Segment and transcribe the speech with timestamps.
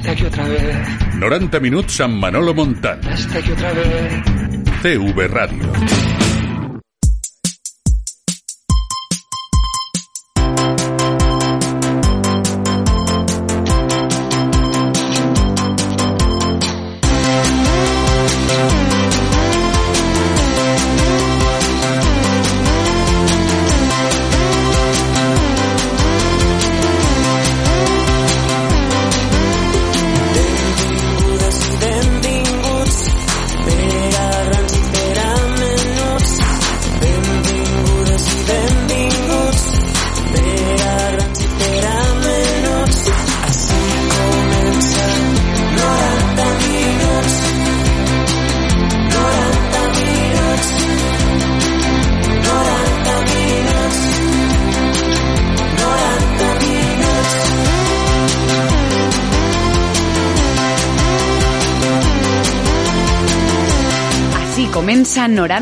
[0.00, 0.64] Está aquí otra vez.
[1.18, 3.00] 90 minuts amb Manolo Montal.
[3.12, 4.22] Está aquí otra vez.
[4.80, 6.29] CV Ràdio.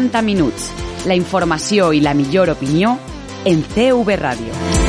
[0.09, 0.71] 60 minuts.
[1.07, 2.97] La informació i la millor opinió
[3.45, 4.88] en CV Ràdio.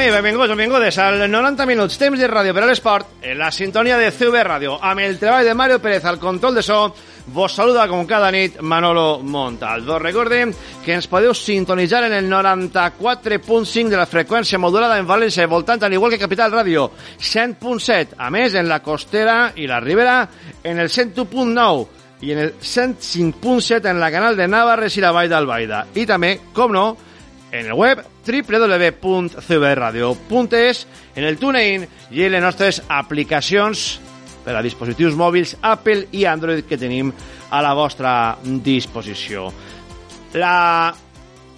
[0.00, 3.50] Bona nit, benvinguts, benvingudes al 90 minuts, temps de ràdio per a l'esport, en la
[3.52, 6.78] sintonia de CV Ràdio, amb el treball de Mario Pérez al control de so,
[7.34, 9.84] vos saluda com cada nit Manolo Montal.
[9.84, 10.54] Vos recordem
[10.86, 15.84] que ens podeu sintonitzar en el 94.5 de la freqüència modulada en València i voltant,
[15.84, 16.86] al igual que Capital Ràdio,
[17.20, 18.16] 100.7.
[18.16, 20.16] A més, en la costera i la ribera,
[20.64, 25.28] en el 101.9 i en el 105.7 en la canal de Navarres i la Vall
[25.28, 25.84] d'Albaida.
[25.92, 26.88] I també, com no,
[27.52, 34.00] en el web www.cbradio.es, en el TuneIn i en les nostres aplicacions
[34.44, 37.12] per a dispositius mòbils Apple i Android que tenim
[37.50, 39.50] a la vostra disposició.
[40.38, 40.94] La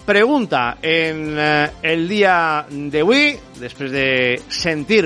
[0.05, 4.07] pregunta en eh, el dia d'avui, després de
[4.49, 5.05] sentir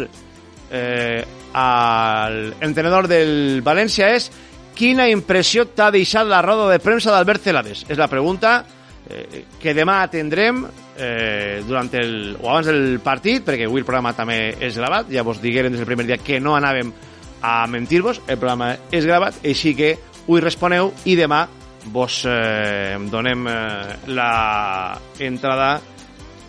[0.72, 1.24] eh,
[1.54, 4.32] al entrenador del València, és
[4.78, 7.86] quina impressió t'ha deixat la roda de premsa d'Albert Celades?
[7.90, 8.64] És la pregunta
[9.10, 10.64] eh, que demà atendrem
[10.98, 15.26] eh, durant el, o abans del partit, perquè avui el programa també és gravat, ja
[15.28, 16.94] vos diguérem des del primer dia que no anàvem
[17.42, 21.46] a mentir-vos, el programa és gravat, així que avui responeu i demà
[21.94, 25.70] vos eh, donem eh, la entrada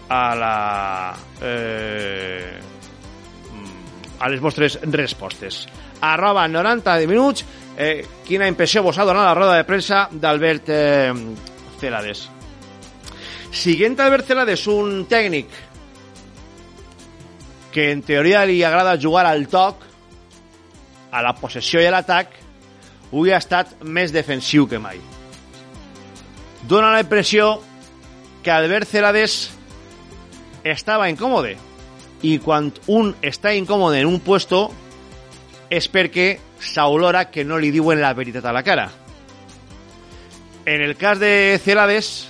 [0.08, 2.58] a la eh,
[4.18, 5.66] a les vostres respostes.
[6.00, 7.44] Arroba 90 minuts,
[7.76, 11.14] eh, quina impressió vos ha donat la roda de premsa d'Albert eh,
[11.78, 12.37] Celades.
[13.50, 15.52] Siguent Albert Celades, un tècnic
[17.72, 19.84] que en teoria li agrada jugar al toc,
[21.10, 22.34] a la possessió i a l'atac,
[23.08, 25.00] avui ha estat més defensiu que mai.
[26.68, 27.56] Dóna la impressió
[28.42, 29.38] que Albert Celades
[30.64, 31.56] estava incòmode
[32.26, 34.66] i quan un està incòmode en un puesto
[35.70, 38.88] és perquè s'olora que no li diuen la veritat a la cara.
[40.66, 42.28] En el cas de Celades,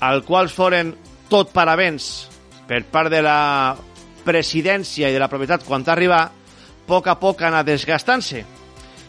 [0.00, 0.94] al qual foren
[1.30, 2.26] tot parabens
[2.66, 3.76] per part de la
[4.26, 8.44] presidència i de la propietat quan arriba, a poc a poc ha anat desgastant-se.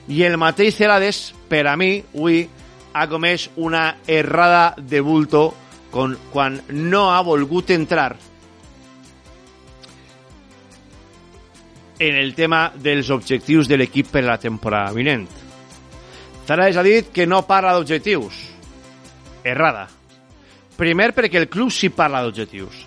[0.08, 2.46] I el mateix Celades, per a mi, avui
[2.94, 5.54] ha comès una errada de bulto
[5.92, 8.16] con, quan no ha volgut entrar
[12.00, 15.28] en el tema dels objectius de l'equip per la temporada vinent.
[16.48, 18.38] Celades ha dit que no parla d'objectius.
[19.44, 19.88] Errada.
[20.78, 22.84] Primer perquè el club sí parla d'objectius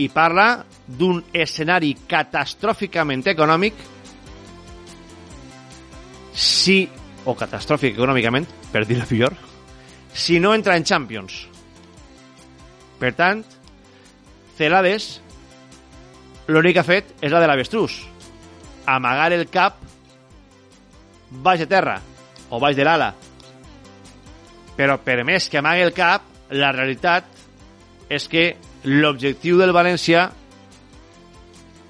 [0.00, 3.82] i parla d'un escenari catastròficament econòmic
[6.34, 6.88] si,
[7.24, 9.36] o catastròfic econòmicament, per dir-ho millor,
[10.12, 11.44] si no entra en Champions.
[12.98, 13.44] Per tant,
[14.58, 15.20] Celades
[16.46, 18.00] l'únic que ha fet és la de l'avestrús.
[18.90, 19.80] Amagar el cap
[21.44, 21.98] baix de terra
[22.50, 23.12] o baix de l'ala.
[24.76, 27.33] Però per més que amagui el cap, la realitat
[28.14, 30.28] és que l'objectiu del València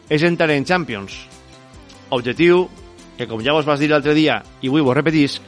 [0.09, 1.17] és entrar en Champions.
[2.15, 2.69] Objectiu
[3.19, 5.41] que, com ja vos vas dir l'altre dia, i avui vos repetís,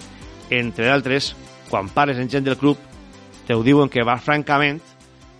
[0.50, 1.34] entre d'altres,
[1.70, 2.78] quan pares en gent del club,
[3.46, 4.80] te ho diuen que va francament,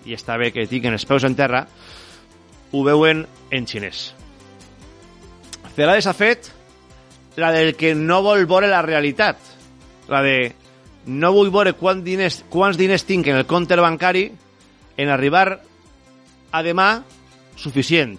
[0.07, 1.67] i està bé que tinguin els peus en terra,
[2.73, 4.13] ho veuen en xinès.
[5.77, 6.51] Celades ha fet
[7.37, 9.37] la del que no vol veure la realitat.
[10.09, 10.55] La de
[11.07, 14.31] no vull veure quants diners, quants diners tinc en el compte bancari
[14.97, 15.61] en arribar
[16.53, 17.03] a demà
[17.57, 18.17] suficient.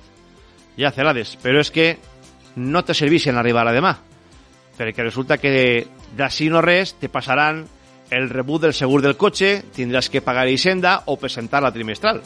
[0.77, 1.87] Ja, Celades, però és que
[2.57, 3.95] no te serveix en arribar a demà.
[4.77, 5.87] Perquè resulta que
[6.17, 7.65] d'ací no res te passaran
[8.09, 12.21] el rebut del segur del cotxe, tindràs que pagar Hisenda o presentar la trimestral.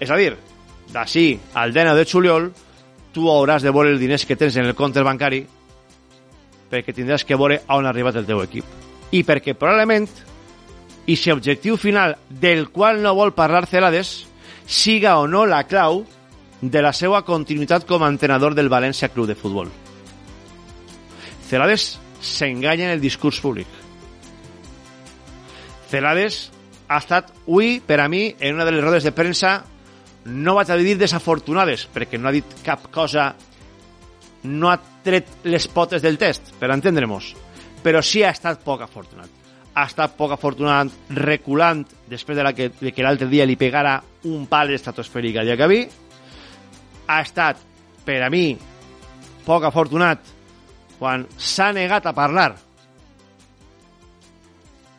[0.00, 0.34] És a dir,
[0.92, 2.48] d'ací al 19 de juliol
[3.12, 5.44] tu hauràs de veure els diners que tens en el compte bancari
[6.70, 8.64] perquè tindràs que veure on ha arribat el teu equip.
[9.14, 10.08] I perquè probablement
[11.06, 14.26] i si objectiu final del qual no vol parlar Celades
[14.66, 16.02] siga o no la clau
[16.60, 19.70] de la seva continuïtat com a entrenador del València Club de Futbol.
[21.46, 23.68] Celades s'enganya en el discurs públic.
[25.86, 26.50] Celades
[26.88, 29.60] ha estat avui, per a mi, en una de les rodes de premsa,
[30.26, 33.30] no vaig a dir desafortunades, perquè no ha dit cap cosa,
[34.42, 37.34] no ha tret les potes del test, per entendre-nos,
[37.82, 39.45] però sí ha estat poc afortunat.
[39.76, 43.98] Ha estat poc afortunat reculant després de, la que, de que l'altre dia li pegara
[44.24, 45.82] un pal estratosfèric al Jacaví.
[47.06, 47.60] Ha estat,
[48.06, 48.56] per a mi,
[49.44, 50.32] poc afortunat
[50.98, 52.54] quan s'ha negat a parlar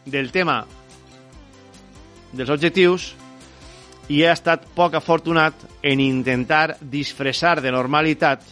[0.06, 0.62] del tema
[2.32, 3.12] dels objectius
[4.08, 8.46] i ha estat poc afortunat en intentar disfressar de normalitat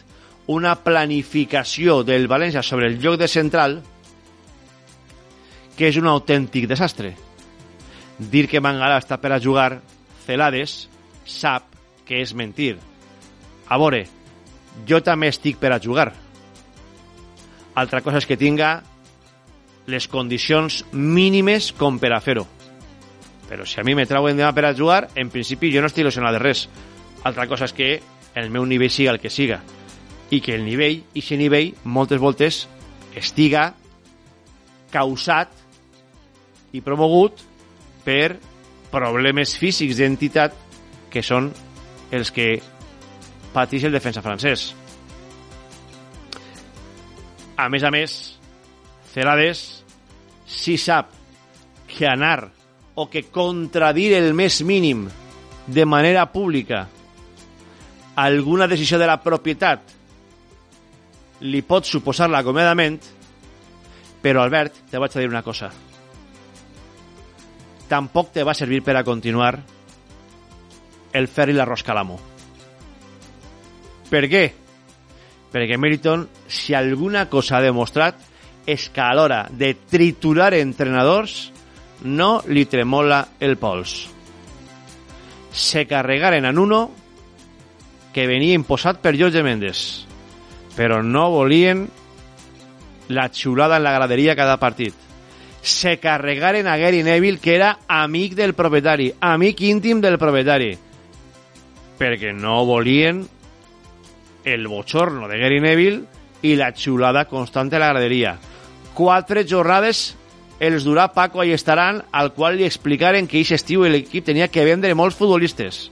[0.51, 3.79] una planificació del València sobre el lloc de central
[5.83, 7.13] és un autèntic desastre.
[8.17, 9.81] Dir que Mangala està per a jugar
[10.25, 10.85] Celades
[11.27, 11.75] sap
[12.07, 12.77] que és mentir.
[13.67, 14.05] A veure,
[14.87, 16.11] jo també estic per a jugar.
[17.75, 18.77] Altra cosa és que tinga
[19.91, 22.45] les condicions mínimes com per a fer-ho.
[23.49, 26.05] Però si a mi me trauen demà per a jugar, en principi jo no estic
[26.05, 26.65] il·lusionat de res.
[27.25, 27.89] Altra cosa és que
[28.35, 29.61] el meu nivell siga el que siga.
[30.31, 32.63] I que el nivell, i aquest nivell, moltes voltes,
[33.15, 33.73] estiga
[34.93, 35.64] causat
[36.75, 37.41] i promogut
[38.05, 38.35] per
[38.91, 40.55] problemes físics d'entitat
[41.11, 41.49] que són
[42.11, 42.57] els que
[43.55, 44.73] pateix el defensa francès.
[47.55, 48.15] A més a més,
[49.15, 49.61] Celades
[50.45, 51.13] si sap
[51.87, 52.49] que anar
[52.99, 55.05] o que contradir el més mínim
[55.67, 56.85] de manera pública
[58.15, 59.95] alguna decisió de la propietat
[61.47, 62.99] li pot suposar l'acomiadament,
[64.23, 65.71] però Albert, te vaig a dir una cosa.
[67.89, 69.53] Tampoc te va servir per a continuar
[71.15, 72.17] el fer i l'arròs calamo.
[74.09, 74.45] Per què?
[75.53, 78.19] Perquè Meriton, si alguna cosa ha demostrat,
[78.65, 81.53] és que a l'hora de triturar entrenadors
[82.03, 83.95] no li tremola el pols.
[85.55, 86.81] Se carregaren en uno
[88.11, 89.79] que venia imposat per Jorge Méndez,
[90.75, 91.85] però no volien
[93.07, 95.04] la xulada en la graderia cada partit.
[95.65, 100.75] Se carregaren a Gary Neville, que era amic del propietari, amic íntim del propietari,
[101.97, 103.23] perquè no volien
[104.45, 106.03] el bochorno de Gary Neville
[106.45, 108.35] i la xulada constant de la graderia.
[108.93, 110.11] Quatre jornades
[110.59, 114.65] els durà Paco i estaran al qual li explicaren que aquest estiu l'equip tenia que
[114.69, 115.87] vendre molts futbolistes.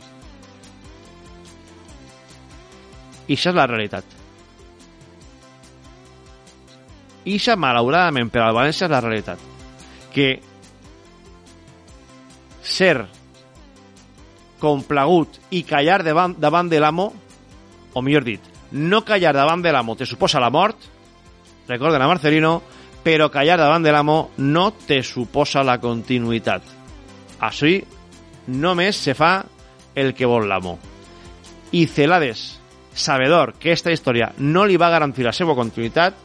[3.25, 4.05] I això és la realitat.
[7.25, 9.52] I això, malauradament, per al València és la realitat.
[10.13, 10.39] Que
[12.63, 13.05] ser
[14.63, 17.09] complagut i callar davant, davant de l'amo,
[17.93, 20.77] o millor dit, no callar davant de l'amo te suposa la mort,
[21.67, 22.61] recorden a Marcelino,
[23.03, 26.63] però callar davant de l'amo no te suposa la continuïtat.
[27.43, 27.81] Així,
[28.47, 29.43] només se fa
[29.95, 30.77] el que vol l'amo.
[31.75, 32.61] I Celades,
[32.93, 36.15] sabedor que esta història no li va garantir la seva continuïtat,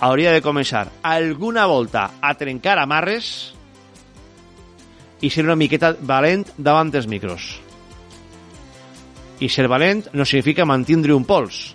[0.00, 3.54] hauria de començar alguna volta a trencar amarres
[5.24, 7.56] i ser una miqueta valent davant dels micros.
[9.40, 11.74] I ser valent no significa mantindre un pols.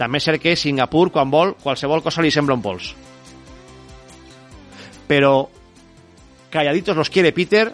[0.00, 2.94] També és cert que Singapur, quan vol, qualsevol cosa li sembla un pols.
[5.08, 5.48] Però
[6.50, 7.68] calladitos los quiere Peter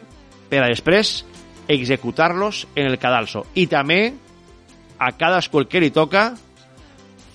[0.50, 1.24] per a després
[1.68, 3.46] executar-los en el cadalso.
[3.54, 4.14] I també
[4.98, 6.32] a cadascú el que li toca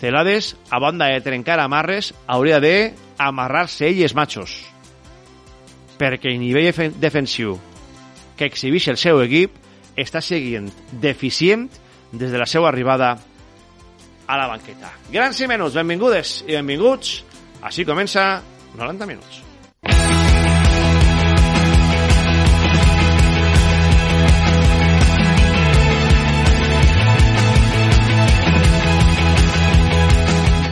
[0.01, 4.55] Celades, a banda de trencar amarres, hauria de amarrar-se ell els machos.
[6.01, 7.59] Perquè el nivell defen- defensiu
[8.35, 9.53] que exhibeix el seu equip
[9.95, 10.71] està seguint
[11.03, 11.67] deficient
[12.11, 13.11] des de la seva arribada
[14.25, 14.89] a la banqueta.
[15.13, 17.19] Grans i menuts, benvingudes i benvinguts.
[17.61, 18.41] Així comença
[18.73, 19.43] 90 minuts.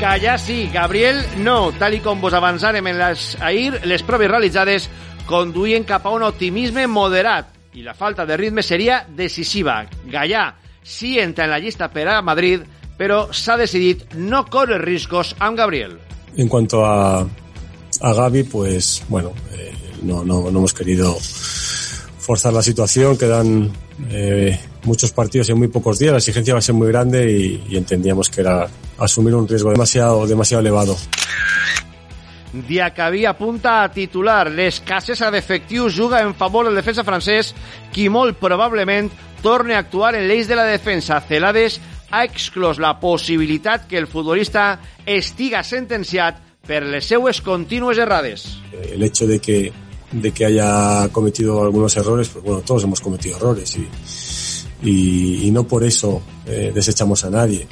[0.10, 1.70] Gallà sí, Gabriel no.
[1.78, 4.88] Tal i com vos avançarem en les, ahir, les proves realitzades
[5.30, 9.84] conduïen cap a un optimisme moderat i la falta de ritme seria decisiva.
[10.10, 10.48] Gallà
[10.82, 12.66] sí entra en la llista per a Madrid,
[12.98, 16.00] però s'ha decidit no córrer riscos amb Gabriel.
[16.42, 22.64] En cuanto a, a Gaby, pues bueno, eh, no, no, no hemos querido forzar la
[22.64, 23.72] situación, quedan
[24.10, 27.78] eh, muchos partidos en muy pocos días, la exigencia va a ser muy grande y
[27.78, 28.68] entendíamos que era
[29.00, 30.98] asumir un riesgo demasiado, demasiado elevado.
[32.54, 34.50] Diacabí apunta a titular.
[34.50, 37.54] L'escassesa d'efectius juga en favor del defensa francès,
[37.94, 39.12] qui molt probablement
[39.44, 41.22] torne a actuar en l'eix de la defensa.
[41.22, 41.80] Celades
[42.10, 48.48] ha exclòs la possibilitat que el futbolista estiga sentenciat per les seues contínues errades.
[48.74, 49.72] El hecho de que,
[50.12, 53.88] de que haya cometido algunos errores, pues bueno, todos hemos cometido errores y,
[54.90, 57.68] y, y no por eso eh, desechamos a nadie.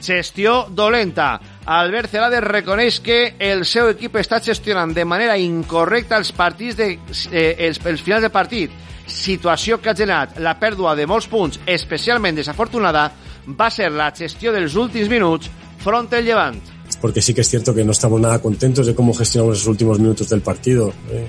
[0.00, 1.40] Gestió dolenta.
[1.66, 6.92] Albert Celades reconeix que el seu equip està gestionant de manera incorrecta els partits de,
[7.32, 8.72] eh, els, els finals de partit.
[9.08, 13.10] Situació que ha generat la pèrdua de molts punts, especialment desafortunada,
[13.48, 15.50] va ser la gestió dels últims minuts
[15.80, 16.60] front al Llevant.
[17.00, 19.98] Porque sí que es cierto que no estamos nada contentos de cómo gestionamos esos últimos
[19.98, 20.92] minutos del partido.
[21.10, 21.28] eh.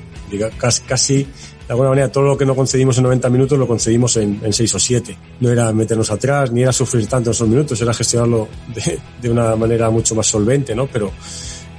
[0.57, 1.27] Casi, casi,
[1.69, 4.51] de alguna manera, todo lo que no concedimos en 90 minutos lo concedimos en, en
[4.51, 5.17] 6 o 7.
[5.41, 9.55] No era meternos atrás, ni era sufrir tanto esos minutos, era gestionarlo de, de una
[9.55, 10.87] manera mucho más solvente, ¿no?
[10.87, 11.11] Pero,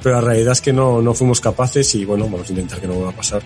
[0.00, 2.86] pero la realidad es que no, no fuimos capaces y bueno, vamos a intentar que
[2.86, 3.42] no vuelva a pasar.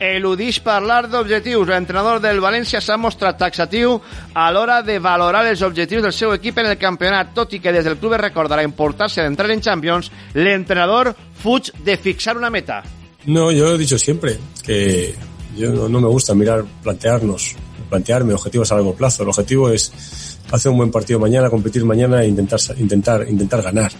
[0.00, 1.68] Eludix parlar d'objectius.
[1.68, 3.98] L'entrenador del València s'ha mostrat taxatiu
[4.32, 7.74] a l'hora de valorar els objectius del seu equip en el campionat, tot i que
[7.76, 12.48] des del club es recorda la importància d'entrar en Champions, l'entrenador fuig de fixar una
[12.48, 12.80] meta.
[13.28, 15.14] No, yo he dicho siempre que
[15.54, 17.56] yo no, me gusta mirar, plantearnos,
[17.90, 19.22] plantearme objetivos a largo plazo.
[19.22, 23.92] El objetivo es hacer un buen partido mañana, competir mañana e intentar, intentar, intentar ganar.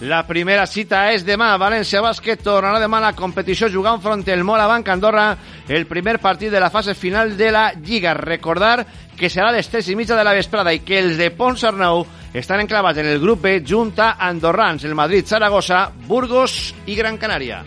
[0.00, 1.52] La primera cita és demà.
[1.60, 5.26] València Bàsquet tornarà demà a la competició jugant front el Morabanc Andorra
[5.68, 8.14] el primer partit de la fase final de la Lliga.
[8.14, 11.28] Recordar que serà a les 3 i mitja de la vesprada i que els de
[11.36, 16.96] Pons Arnau estan enclavats en el grup B junt Andorrans, el Madrid, Saragossa, Burgos i
[16.96, 17.62] Gran Canària.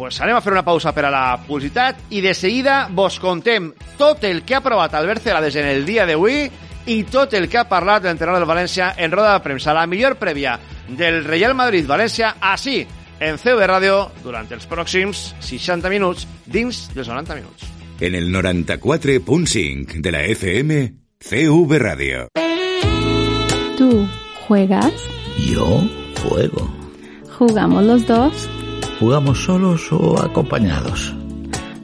[0.00, 3.66] Pues anem a fer una pausa per a la publicitat i de seguida vos contem
[3.98, 6.46] tot el que ha aprovat Albert Celades en el dia d'avui
[6.88, 9.74] i tot el que ha parlat l'entrenador del València en roda de premsa.
[9.76, 10.56] La millor prèvia
[10.88, 12.80] del Real Madrid-València així,
[13.20, 17.68] en CV Ràdio, durant els pròxims 60 minuts, dins dels 90 minuts.
[18.00, 20.80] En el 94.5 de la FM,
[21.20, 22.28] CV Radio.
[23.76, 24.08] ¿Tú
[24.48, 24.92] juegas?
[25.38, 25.84] Yo
[26.22, 26.74] juego.
[27.36, 28.48] ¿Jugamos los dos?
[29.00, 31.14] ¿Jugamos solos o acompañados?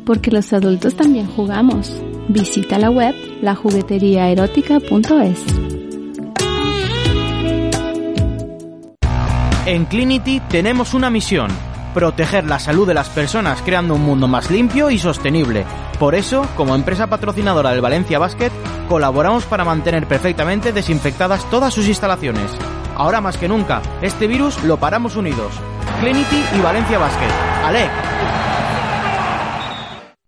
[0.05, 1.99] Porque los adultos también jugamos.
[2.29, 5.45] Visita la web lajugueteriaerótica.es.
[9.65, 11.49] En Clinity tenemos una misión,
[11.95, 15.65] proteger la salud de las personas creando un mundo más limpio y sostenible.
[15.99, 18.53] Por eso, como empresa patrocinadora del Valencia Basket,
[18.91, 22.51] colaboramos para mantener perfectamente desinfectadas todas sus instalaciones.
[22.95, 25.55] Ahora más que nunca, este virus lo paramos unidos.
[26.01, 27.31] Clinity y Valencia Basket.
[27.65, 27.89] ¡Ale!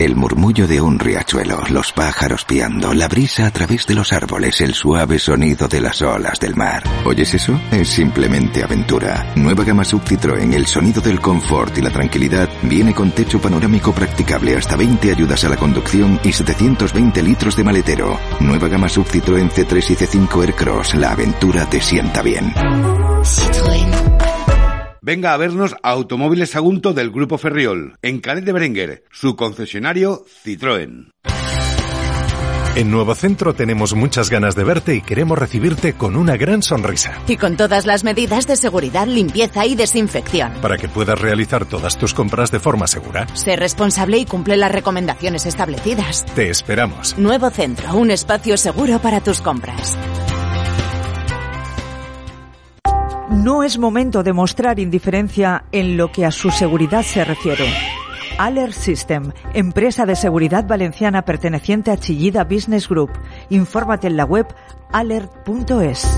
[0.00, 4.60] El murmullo de un riachuelo, los pájaros piando, la brisa a través de los árboles,
[4.60, 6.84] el suave sonido de las olas del mar.
[7.04, 7.60] ¿Oyes eso?
[7.72, 9.32] Es simplemente aventura.
[9.34, 13.92] Nueva gama Sub Citroën, el sonido del confort y la tranquilidad, viene con techo panorámico
[13.92, 18.20] practicable, hasta 20 ayudas a la conducción y 720 litros de maletero.
[18.38, 22.54] Nueva gama Sub Citroën C3 y C5 Aircross, la aventura te sienta bien.
[25.08, 30.22] Venga a vernos a Automóviles Sagunto del Grupo Ferriol, en Canet de Berenguer, su concesionario
[30.44, 31.08] Citroën.
[32.76, 37.14] En Nuevo Centro tenemos muchas ganas de verte y queremos recibirte con una gran sonrisa.
[37.26, 40.52] Y con todas las medidas de seguridad, limpieza y desinfección.
[40.60, 43.26] Para que puedas realizar todas tus compras de forma segura.
[43.32, 46.26] Sé responsable y cumple las recomendaciones establecidas.
[46.34, 47.16] Te esperamos.
[47.16, 49.96] Nuevo Centro, un espacio seguro para tus compras.
[53.30, 57.66] No es momento de mostrar indiferencia en lo que a su seguridad se refiere.
[58.38, 63.10] Alert System, empresa de seguridad valenciana perteneciente a Chillida Business Group.
[63.50, 64.46] Infórmate en la web
[64.92, 66.08] alert.es.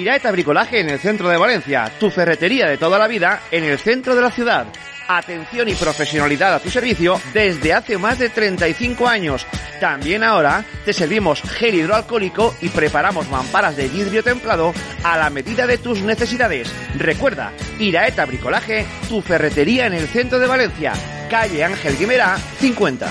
[0.00, 3.78] Iraeta Bricolaje en el centro de Valencia, tu ferretería de toda la vida en el
[3.78, 4.66] centro de la ciudad.
[5.08, 9.46] Atención y profesionalidad a tu servicio desde hace más de 35 años.
[9.80, 14.72] También ahora te servimos gel hidroalcohólico y preparamos mamparas de vidrio templado
[15.04, 16.72] a la medida de tus necesidades.
[16.96, 20.92] Recuerda, Iraeta Bricolaje, tu ferretería en el centro de Valencia,
[21.30, 23.08] calle Ángel Guimerá 50.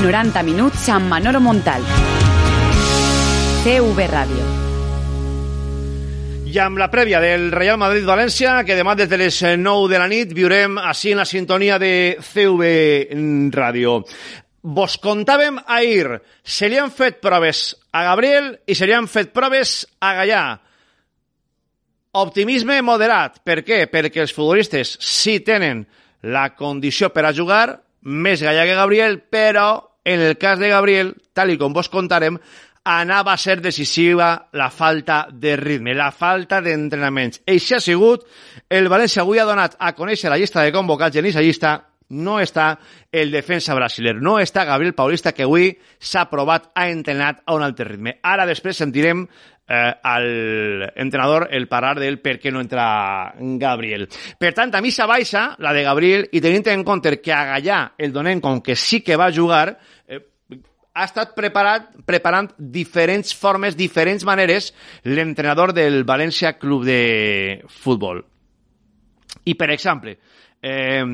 [0.00, 1.84] 90 minuts amb Manolo Montal.
[3.62, 4.49] CV Ràdio.
[6.50, 10.08] I amb la prèvia del Real Madrid-València, que demà des de les 9 de la
[10.10, 12.70] nit viurem així en la sintonia de CV
[13.54, 14.00] Ràdio.
[14.62, 17.60] Vos contàvem ahir, se li han fet proves
[17.94, 20.42] a Gabriel i se li han fet proves a Gallà.
[22.18, 23.38] Optimisme moderat.
[23.46, 23.84] Per què?
[23.92, 25.84] Perquè els futbolistes sí tenen
[26.26, 29.68] la condició per a jugar, més Gallà que Gabriel, però
[30.02, 32.40] en el cas de Gabriel, tal i com vos contarem,
[32.84, 37.42] anava a ser decisiva la falta de ritme, la falta d'entrenaments.
[37.46, 38.24] Això ha sigut,
[38.68, 41.76] el València avui ha donat a conèixer la llista de convocats i aquesta llista
[42.10, 42.72] no està
[43.12, 47.62] el defensa brasiler, no està Gabriel Paulista, que avui s'ha provat, ha entrenat a un
[47.62, 48.16] altre ritme.
[48.26, 49.22] Ara després sentirem
[49.70, 54.08] eh, al entrenador el parar del per què no entra Gabriel.
[54.38, 57.80] Per tant, a missa baixa, la de Gabriel, i tenint en compte que a Gallà
[57.98, 60.20] el donem com que sí que va jugar, eh,
[61.00, 64.70] ha estat preparat, preparant diferents formes, diferents maneres,
[65.08, 67.00] l'entrenador del València Club de
[67.72, 68.20] Futbol.
[69.48, 70.18] I, per exemple,
[70.60, 71.04] eh,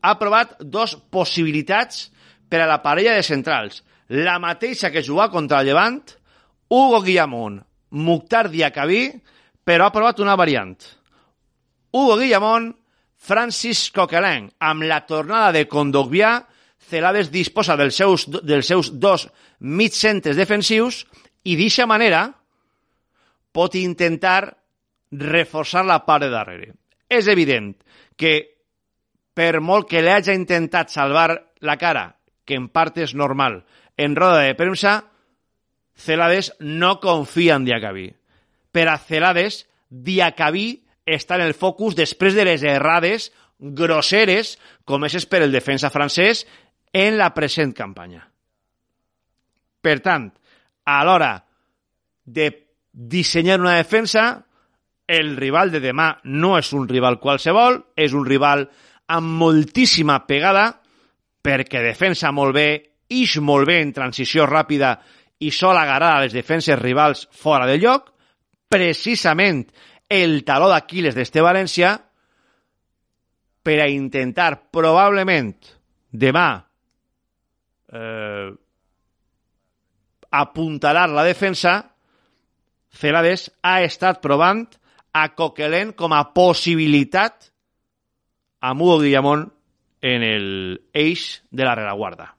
[0.00, 2.08] ha provat dos possibilitats
[2.48, 3.82] per a la parella de centrals.
[4.08, 6.00] La mateixa que jugava contra el Llevant,
[6.68, 7.60] Hugo Guillamón,
[7.90, 9.10] Mukhtar Diacabí,
[9.64, 10.78] però ha provat una variant.
[11.92, 12.72] Hugo Guillamón,
[13.16, 16.38] Francis Coquelin, amb la tornada de Condogbià,
[16.84, 19.28] Celades disposa dels seus, dels seus dos
[19.60, 21.04] mig centres defensius
[21.44, 22.26] i d'aquesta manera
[23.54, 24.54] pot intentar
[25.14, 26.72] reforçar la part de darrere.
[27.08, 27.74] És evident
[28.16, 28.34] que
[29.34, 32.14] per molt que li hagi intentat salvar la cara,
[32.44, 33.62] que en part és normal,
[33.96, 35.02] en roda de premsa,
[35.94, 38.08] Celades no confia en Diacabí.
[38.74, 45.44] Per a Celades, Diacabí està en el focus després de les errades grosseres comeses per
[45.44, 46.42] el defensa francès
[46.94, 48.22] en la present campanya.
[49.84, 50.30] Per tant,
[50.86, 51.34] a l'hora
[52.24, 52.46] de
[52.94, 54.46] dissenyar una defensa,
[55.06, 58.64] el rival de demà no és un rival qualsevol, és un rival
[59.12, 60.70] amb moltíssima pegada,
[61.44, 62.68] perquè defensa molt bé,
[63.10, 64.94] ix molt bé en transició ràpida
[65.44, 68.14] i sol agarrar a les defenses rivals fora del lloc,
[68.70, 69.66] precisament
[70.08, 71.98] el taló d'Aquiles d'este València,
[73.64, 75.52] per a intentar probablement
[76.12, 76.63] demà
[77.94, 78.52] eh,
[80.30, 81.94] apuntalar la defensa,
[82.94, 84.66] Celades ha estat provant
[85.14, 87.50] a Coquelin com a possibilitat
[88.60, 89.48] a Hugo Guillamón
[90.02, 90.46] en el
[90.92, 92.34] eix de la rereguarda.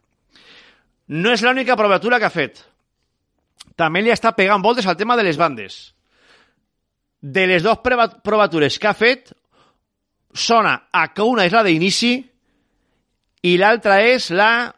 [1.08, 2.62] No és l'única provatura que ha fet.
[3.76, 5.96] També li està pegant voltes al tema de les bandes.
[7.22, 9.32] De les dues provatures que ha fet,
[10.36, 12.15] sona a que una és la d'inici
[13.46, 14.75] i l'altra és la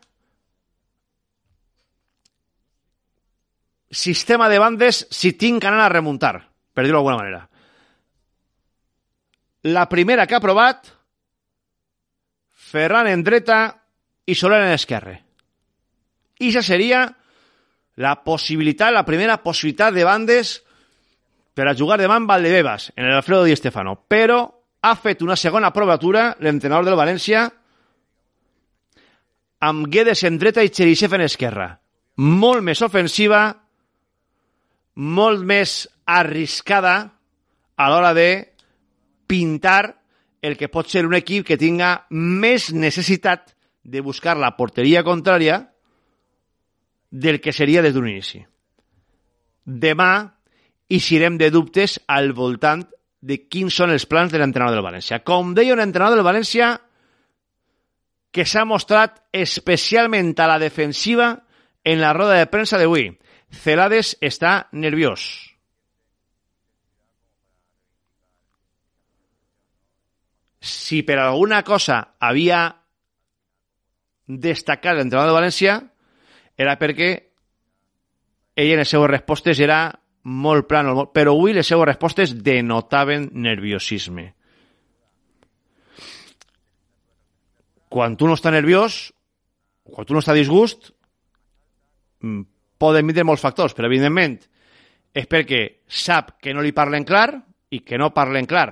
[3.89, 6.35] sistema de bandes si tinc anar a remuntar,
[6.73, 7.41] per dir-ho d'alguna manera.
[9.67, 10.93] La primera que ha provat,
[12.67, 13.61] Ferran en dreta
[14.27, 15.15] i Soler en esquerre.
[16.43, 17.05] I això seria
[17.97, 20.57] la possibilitat, la primera possibilitat de bandes
[21.55, 23.95] per a jugar demà amb Valdebebas, en el Alfredo Di Stefano.
[24.07, 24.43] Però
[24.81, 27.47] ha fet una segona provatura l'entrenador del València
[29.65, 31.71] amb Guedes en dreta i Xerixef en esquerra.
[32.17, 33.47] Molt més ofensiva,
[34.97, 36.95] molt més arriscada
[37.77, 38.29] a l'hora de
[39.27, 39.93] pintar
[40.41, 45.61] el que pot ser un equip que tinga més necessitat de buscar la porteria contrària
[47.11, 48.41] del que seria des d'un inici.
[49.65, 50.11] Demà
[50.89, 52.85] eixirem de dubtes al voltant
[53.21, 55.21] de quins són els plans de l'entrenador del València.
[55.23, 56.73] Com deia un entrenador del València
[58.31, 61.31] que s'ha mostrat especialment a la defensiva
[61.83, 63.09] en la roda de premsa d'avui.
[63.53, 65.23] Celades està nerviós.
[70.59, 72.65] Si per alguna cosa havia
[74.27, 75.77] destacat l'entrenador de València
[76.59, 77.11] era perquè
[78.57, 79.79] ell en les seues respostes era
[80.27, 81.13] molt plano, molt...
[81.15, 84.33] però avui les seues respostes denotaven nerviosisme.
[87.87, 88.97] Quan tu no estàs nerviós,
[89.87, 90.91] quan tu no disgust,
[92.19, 92.41] mm,
[92.77, 94.37] poden vindre molts factors, però evidentment
[95.17, 97.31] és perquè sap que no li parlen clar
[97.73, 98.69] i que no parlen clar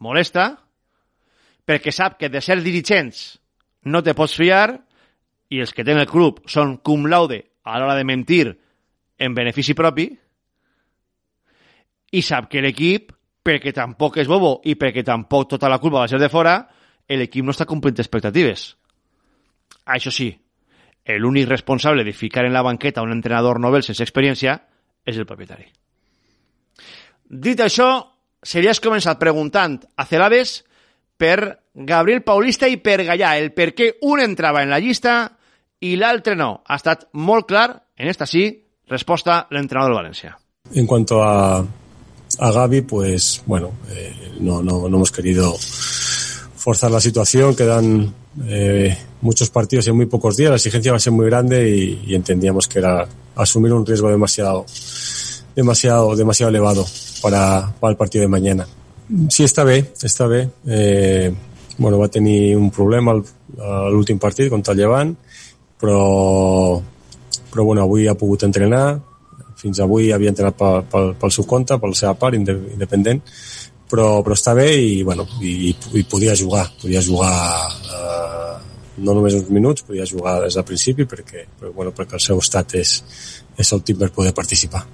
[0.00, 0.52] molesta,
[1.64, 3.38] perquè sap que de ser dirigents
[3.88, 4.74] no te pots fiar
[5.50, 8.44] i els que tenen el club són cum laude a l'hora de mentir
[9.20, 10.08] en benefici propi
[12.10, 13.12] i sap que l'equip,
[13.44, 16.58] perquè tampoc és bobo i perquè tampoc tota la culpa va ser de fora,
[17.08, 18.74] l'equip no està complint expectatives.
[19.86, 20.30] Això sí,
[21.18, 24.58] l'únic responsable de ficar en la banqueta un entrenador novel sense experiència
[25.04, 25.66] és el propietari.
[27.30, 27.90] Dit això,
[28.42, 30.60] series començat preguntant a Celades
[31.20, 35.14] per Gabriel Paulista i per Gallà, el per què un entrava en la llista
[35.80, 36.62] i l'altre no.
[36.66, 38.48] Ha estat molt clar, en esta sí,
[38.90, 40.34] resposta l'entrenador del València.
[40.74, 45.54] En cuanto a, a Gaby, pues bueno, eh, no, no, no hemos querido
[46.60, 48.12] forzar la situación, quedan
[48.46, 52.04] eh, muchos partidos en muy pocos días, la exigencia va a ser muy grande y,
[52.06, 54.66] y, entendíamos que era asumir un riesgo demasiado,
[55.56, 56.84] demasiado, demasiado elevado
[57.22, 58.66] para, para el partido de mañana.
[59.32, 60.44] Sí, està bé, està bé.
[60.68, 61.32] Eh,
[61.78, 63.24] bueno, va tenir un problema al,
[63.58, 65.14] a l'últim partit contra el Llevant,
[65.80, 66.76] però,
[67.50, 69.00] però bueno, avui ha pogut entrenar,
[69.58, 73.24] fins avui havia entrenat pel, pel, pel seu compte, per la seva part, independent,
[73.90, 77.34] però, però està bé i, bueno, i, i podia jugar, podia jugar
[77.90, 78.54] eh,
[79.00, 82.40] no només uns minuts, podia jugar des del principi perquè, però, bueno, perquè el seu
[82.42, 82.96] estat és,
[83.58, 84.86] és òptim per poder participar.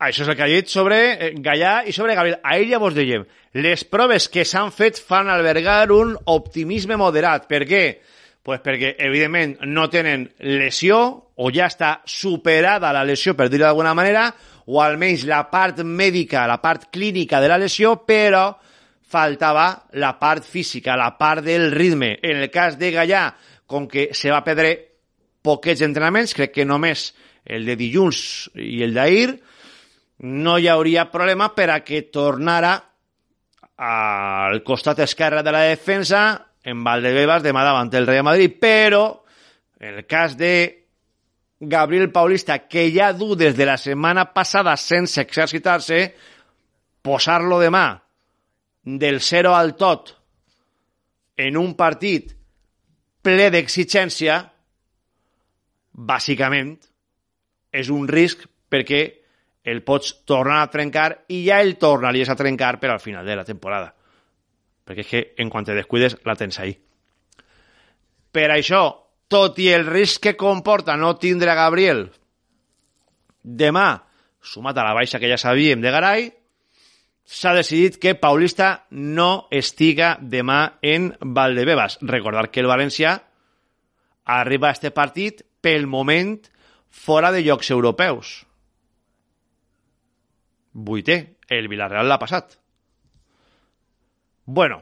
[0.00, 2.38] Això és el que ha dit sobre eh, Gallà i sobre Gabriel.
[2.40, 3.26] A ell llavors dèiem,
[3.60, 7.44] les proves que s'han fet fan albergar un optimisme moderat.
[7.50, 7.84] Per què?
[8.40, 11.00] Pues perquè, evidentment, no tenen lesió
[11.36, 14.30] o ja està superada la lesió, per dir-ho d'alguna manera,
[14.70, 18.52] o almenys la part mèdica, la part clínica de la lesió, però
[19.10, 19.66] faltava
[19.98, 22.12] la part física, la part del ritme.
[22.22, 23.24] En el cas de Gallà,
[23.66, 24.76] com que se va perdre
[25.42, 27.10] poquets entrenaments, crec que només
[27.44, 29.32] el de dilluns i el d'ahir,
[30.30, 32.76] no hi hauria problema per a que tornara
[33.80, 36.22] al costat esquerre de la defensa
[36.62, 39.24] en Valdebebas demà davant el Real Madrid, però
[39.80, 40.79] en el cas de
[41.60, 46.14] Gabriel Paulista, que ja du des de la setmana passada sense exercitar-se,
[47.04, 48.00] posar-lo demà
[48.82, 50.14] del 0 al tot
[51.36, 52.32] en un partit
[53.20, 54.40] ple d'exigència,
[55.92, 56.78] bàsicament,
[57.76, 59.02] és un risc perquè
[59.68, 63.36] el pots tornar a trencar i ja el tornaries a trencar per al final de
[63.36, 63.92] la temporada.
[64.88, 66.72] Perquè és que, en quant te descuides, la tens ahí.
[68.32, 72.08] Per això, tot i el risc que comporta no tindre a Gabriel
[73.42, 74.02] demà,
[74.40, 76.28] sumat a la baixa que ja sabíem de Garay,
[77.24, 81.98] s'ha decidit que Paulista no estiga demà en Valdebebas.
[82.02, 83.20] Recordar que el València
[84.24, 86.38] arriba a este partit pel moment
[86.88, 88.40] fora de llocs europeus.
[90.72, 92.56] Vuitè, el Villarreal l'ha passat.
[94.46, 94.80] Bueno,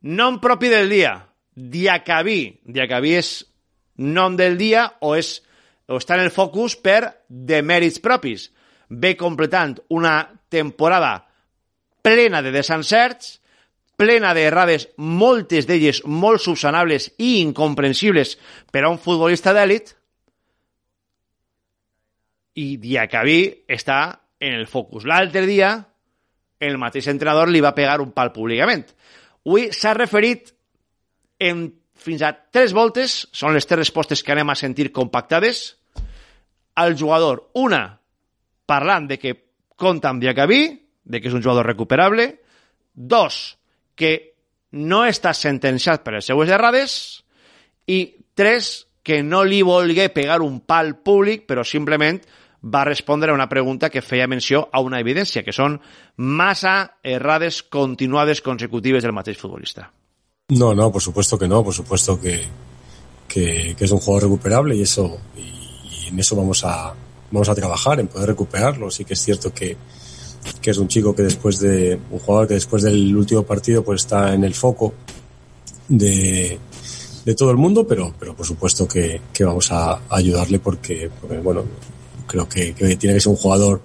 [0.00, 1.16] nom propi del dia,
[1.54, 2.60] Diacabí.
[2.64, 3.36] Diacabí és
[3.96, 5.38] nom del dia o, és,
[5.88, 8.50] o està en el focus per demèrits propis.
[8.90, 10.18] Ve completant una
[10.52, 11.24] temporada
[12.04, 13.38] plena de desencerts,
[13.96, 18.36] plena d'errades, moltes d'elles molt subsanables i incomprensibles
[18.74, 19.94] per a un futbolista d'èlit,
[22.54, 23.98] i Diacabí està
[24.38, 25.06] en el focus.
[25.08, 25.74] L'altre dia,
[26.60, 28.84] el mateix entrenador li va pegar un pal públicament.
[29.44, 30.52] Avui s'ha referit
[31.42, 31.66] en
[32.04, 35.64] fins a tres voltes, són les tres respostes que anem a sentir compactades,
[36.74, 37.48] al jugador.
[37.54, 38.00] Una,
[38.66, 39.34] parlant de que
[39.76, 40.62] compta amb Diacabí,
[41.04, 42.28] de que és un jugador recuperable.
[42.94, 43.56] Dos,
[43.94, 44.34] que
[44.74, 46.96] no està sentenciat per les seues errades.
[47.86, 48.00] I
[48.34, 52.20] tres, que no li volgué pegar un pal públic, però simplement
[52.64, 55.76] va respondre a una pregunta que feia menció a una evidència, que són
[56.16, 59.90] massa errades continuades consecutives del mateix futbolista.
[60.50, 62.42] No, no, por supuesto que no, por supuesto que,
[63.26, 66.92] que, es un jugador recuperable y eso y, en eso vamos a
[67.30, 68.90] vamos a trabajar en poder recuperarlo.
[68.90, 69.74] Sí que es cierto que,
[70.60, 74.02] que es un chico que después de un jugador que después del último partido pues
[74.02, 74.92] está en el foco
[75.88, 76.58] de,
[77.24, 81.38] de todo el mundo, pero pero por supuesto que, que vamos a, ayudarle porque, porque
[81.38, 81.64] bueno
[82.26, 83.80] creo que, tiene que ser un jugador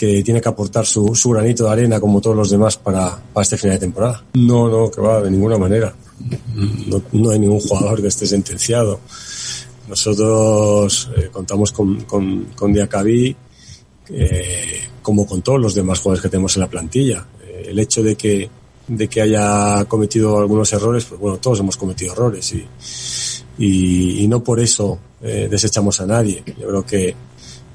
[0.00, 3.42] que tiene que aportar su, su granito de arena como todos los demás para, para,
[3.42, 4.24] este final de temporada.
[4.32, 5.94] No, no, que va, de ninguna manera.
[6.86, 9.00] No, no hay ningún jugador que esté sentenciado.
[9.90, 13.36] Nosotros eh, contamos con, con, con Diacabí
[14.08, 17.26] eh, como con todos los demás jugadores que tenemos en la plantilla.
[17.44, 18.48] Eh, el hecho de que,
[18.88, 22.66] de que haya cometido algunos errores, pues bueno, todos hemos cometido errores y,
[23.58, 26.42] y, y no por eso eh, desechamos a nadie.
[26.58, 27.14] Yo creo que,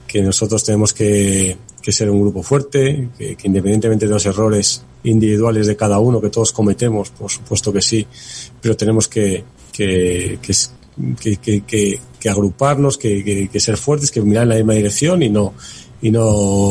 [0.07, 4.81] que nosotros tenemos que, que ser un grupo fuerte, que, que, independientemente de los errores
[5.03, 8.07] individuales de cada uno que todos cometemos, por supuesto que sí,
[8.59, 14.55] pero tenemos que, que, que, que, agruparnos, que, que, ser fuertes, que mirar en la
[14.55, 15.53] misma dirección y no,
[16.01, 16.23] y no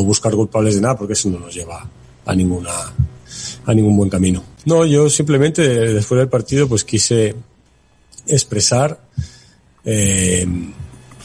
[0.03, 1.89] buscar culpables de nada, porque eso no nos lleva
[2.27, 2.73] a ninguna
[3.67, 4.43] a ningún buen camino.
[4.65, 7.37] No, yo simplemente después del partido pues quise
[8.27, 9.01] expresar
[9.85, 10.45] eh,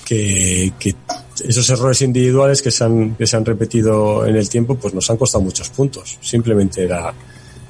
[0.05, 0.95] que, que
[1.41, 5.09] esos errores individuales que se han, que se han repetido en el tiempo, pues nos
[5.09, 6.17] han costado muchos puntos.
[6.21, 7.13] Simplemente era,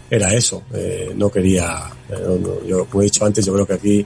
[0.10, 0.63] era eso.
[0.73, 4.05] Eh, no quería, eh, no, yo, como he dicho antes, yo creo que aquí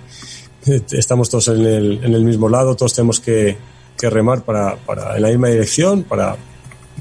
[0.91, 3.58] estamos todos en el, en el mismo lado, todos tenemos que,
[3.97, 6.36] que remar para, para, en la misma dirección, para,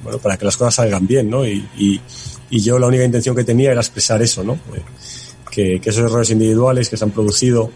[0.03, 1.47] bueno, para que las cosas salgan bien, ¿no?
[1.47, 2.01] Y, y,
[2.51, 4.55] y yo la única intención que tenía era expresar eso, ¿no?
[4.55, 4.83] Eh,
[5.51, 7.71] que, que esos errores individuales que se han producido,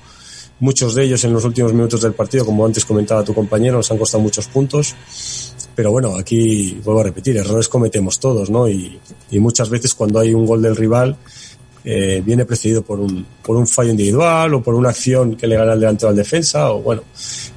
[0.61, 3.91] muchos de ellos en los últimos minutos del partido, como antes comentaba tu compañero, nos
[3.91, 4.95] han costado muchos puntos.
[5.75, 8.69] Pero bueno, aquí vuelvo a repetir, errores cometemos todos, ¿no?
[8.69, 8.99] Y,
[9.33, 11.17] muchas veces cuando hay un gol del rival,
[11.85, 15.57] eh, viene precedido por un, por un fallo individual o por una acción que le
[15.57, 17.03] gana el delantero al defensa, o bueno,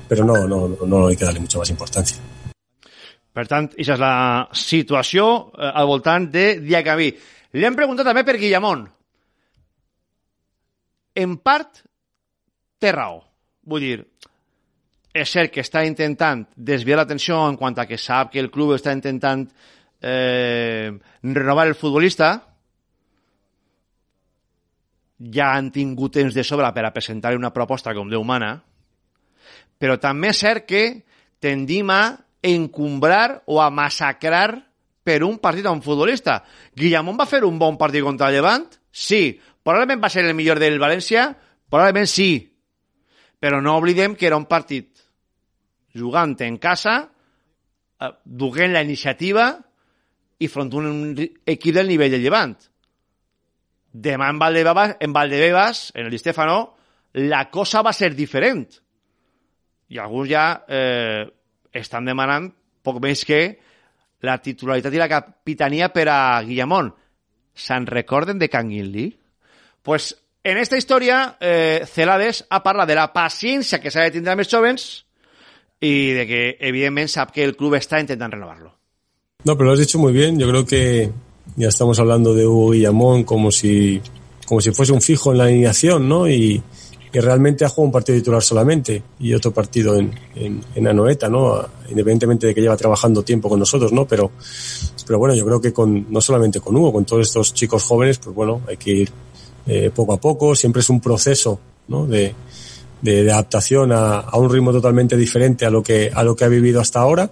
[0.08, 2.18] pero no, no, no, hay que darle mucha más importancia.
[3.32, 7.14] Per tant, la situació eh, al voltant de Diacabí.
[7.56, 8.84] Li hem preguntat també per Guillamón.
[11.16, 11.86] En part,
[12.80, 13.22] té raó.
[13.70, 13.98] Vull dir,
[15.14, 18.76] és cert que està intentant desviar l'atenció en quant a que sap que el club
[18.76, 19.46] està intentant
[20.02, 20.92] eh,
[21.24, 22.32] renovar el futbolista.
[25.20, 28.54] Ja han tingut temps de sobre per a presentar una proposta com Déu mana,
[29.80, 30.84] però també és cert que
[31.40, 34.62] tendim a encumbrar o a massacrar
[35.04, 36.44] per un partit a un futbolista.
[36.76, 38.68] Guillamón va fer un bon partit contra el Levant?
[38.92, 39.40] Sí.
[39.64, 41.34] Probablement va ser el millor del València?
[41.70, 42.30] Probablement sí.
[43.40, 45.00] Però no oblidem que era un partit
[45.96, 46.98] jugant en casa,
[48.00, 49.52] eh, duent la iniciativa
[50.40, 52.58] i front un equip del nivell del Llevant.
[53.90, 56.76] Demà en Valdebebas, en Valdebebas, en el Di Stefano,
[57.14, 58.68] la cosa va ser diferent.
[59.90, 61.26] I alguns ja eh,
[61.74, 62.52] estan demanant
[62.86, 63.42] poc més que
[64.22, 66.92] la titularitat i la capitania per a Guillamón.
[67.56, 69.10] Se'n recorden de Can Guinli?
[69.82, 74.32] Pues en esta història, eh, Celades ha parlat de la paciència que s'ha de tindre
[74.32, 74.80] amb
[75.82, 78.76] y de que evidentemente sap que el club está intentando renovarlo.
[79.46, 80.38] No, pero lo has dicho muy bien.
[80.38, 81.10] Yo creo que
[81.56, 84.02] ya estamos hablando de Hugo Guillamón como si,
[84.46, 86.28] como si fuese un fijo en la alineación, ¿no?
[86.28, 86.62] Y,
[87.12, 91.30] y realmente ha jugado un partido titular solamente y otro partido en, en, en Anoeta,
[91.30, 91.66] ¿no?
[91.90, 94.06] Independientemente de que lleva trabajando tiempo con nosotros, ¿no?
[94.06, 94.32] Pero,
[95.08, 98.20] pero bueno, yo creo que con, no solamente con Hugo, con todos estos chicos jóvenes,
[98.20, 99.12] pues bueno, hay que ir
[99.70, 100.56] eh, poco a poco.
[100.56, 102.08] Siempre es un proceso, ¿no?
[102.08, 102.34] De,
[103.06, 107.00] adaptación a, un ritmo totalmente diferente a lo que, a lo que ha vivido hasta
[107.00, 107.30] ahora.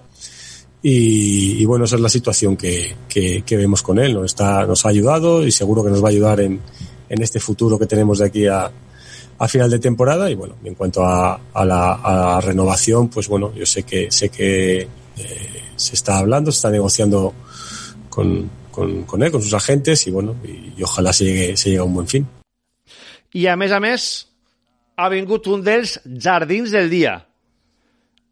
[0.84, 4.14] Y, y bueno, esa es la situación que, que, vemos con él.
[4.14, 6.62] Nos, está, nos ha ayudado y seguro que nos va a ayudar en,
[7.10, 8.72] en este futuro que tenemos de aquí a,
[9.48, 10.30] final de temporada.
[10.30, 14.12] Y bueno, en cuanto a, a, la, a la renovación, pues bueno, yo sé que,
[14.12, 17.34] sé que eh, se está hablando, se está negociando
[18.10, 21.70] con, con, con él, con sus agentes y bueno, y, y ojalá se llegue, se
[21.70, 22.28] llegue a un buen fin.
[23.34, 24.04] I a més a més,
[25.02, 27.16] ha vingut un dels jardins del dia,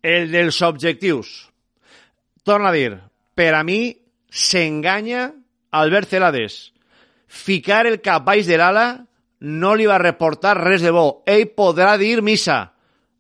[0.06, 1.50] el dels objectius.
[2.46, 2.94] Torna a dir,
[3.34, 3.98] per a mi
[4.30, 5.32] s'enganya
[5.74, 6.60] Albert Celades.
[7.26, 8.88] Ficar el cap baix de l'ala
[9.42, 11.26] no li va reportar res de bo.
[11.26, 12.62] Ell podrà dir missa.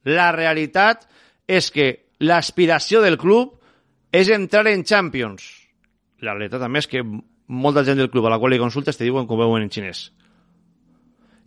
[0.06, 1.10] La realitat
[1.50, 1.90] és que
[2.22, 3.58] l'aspiració del club
[4.14, 5.65] és entrar en Champions.
[6.24, 9.06] La realitat també és que molta gent del club a la qual li consultes te
[9.06, 10.10] diuen que ho veuen en xinès.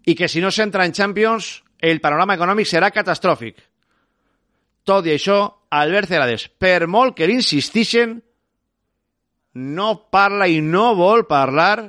[0.09, 3.59] I que si no s'entra en Champions, el panorama econòmic serà catastròfic.
[4.89, 5.39] Tot i això,
[5.71, 8.17] Albert Celades, per molt que l'insistixen,
[9.59, 11.89] no parla i no vol parlar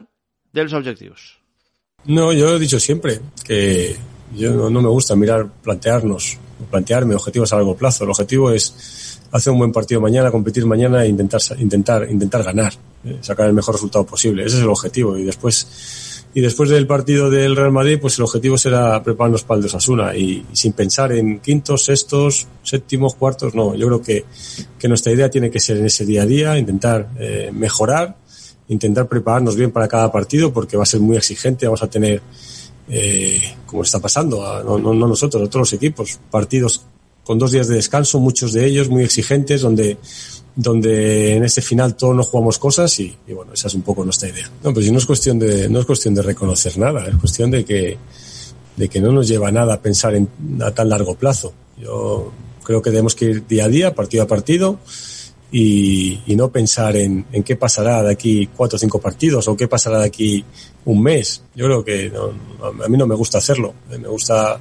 [0.51, 1.35] dels objectius.
[2.05, 3.95] No, yo he dicho siempre que
[4.35, 6.37] yo no, no me gusta mirar, plantearnos,
[6.69, 8.03] plantearme objetivos a largo plazo.
[8.03, 12.73] El objetivo es hacer un buen partido mañana, competir mañana e intentar, intentar, intentar ganar,
[13.05, 14.43] eh, sacar el mejor resultado posible.
[14.45, 15.17] Ese es el objetivo.
[15.17, 19.57] Y después, y después del partido del Real Madrid, pues el objetivo será prepararnos para
[19.57, 23.75] el de Osasuna y, y, sin pensar en quintos, sextos, séptimos, cuartos, no.
[23.75, 24.25] Yo creo que,
[24.77, 28.15] que nuestra idea tiene que ser en ese día a día, intentar eh, mejorar,
[28.69, 32.21] intentar prepararnos bien para cada partido porque va a ser muy exigente, vamos a tener,
[32.89, 36.84] eh, como está pasando, a, no, no, no nosotros, otros los equipos, partidos
[37.23, 39.97] con dos días de descanso, muchos de ellos muy exigentes, donde
[40.56, 44.04] donde en este final todos nos jugamos cosas y, y, bueno, esa es un poco
[44.04, 44.52] nuestra idea.
[44.62, 47.63] No, pues no es cuestión de, no es cuestión de reconocer nada, es cuestión de
[47.63, 47.97] que,
[48.75, 50.28] de que no nos lleva nada a pensar en,
[50.62, 51.54] a tan largo plazo.
[51.78, 54.80] Yo creo que tenemos que ir día a día, partido a partido,
[55.49, 59.56] y, y no pensar en, en, qué pasará de aquí cuatro o cinco partidos o
[59.56, 60.43] qué pasará de aquí
[60.91, 61.43] un mes.
[61.56, 63.73] Yo creo que no, a mí no me gusta hacerlo.
[63.89, 64.60] Me gusta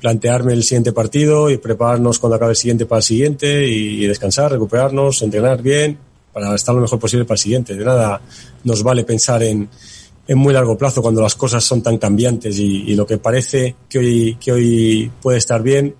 [0.00, 4.50] plantearme el siguiente partido y prepararnos cuando acabe el siguiente para el siguiente y, descansar,
[4.50, 5.98] recuperarnos, entrenar bien
[6.32, 7.74] para estar lo mejor posible para el siguiente.
[7.74, 8.20] De nada
[8.64, 9.68] nos vale pensar en,
[10.26, 13.98] en muy largo plazo cuando las cosas son tan cambiantes y, lo que parece que
[13.98, 15.94] hoy, que hoy puede estar bien,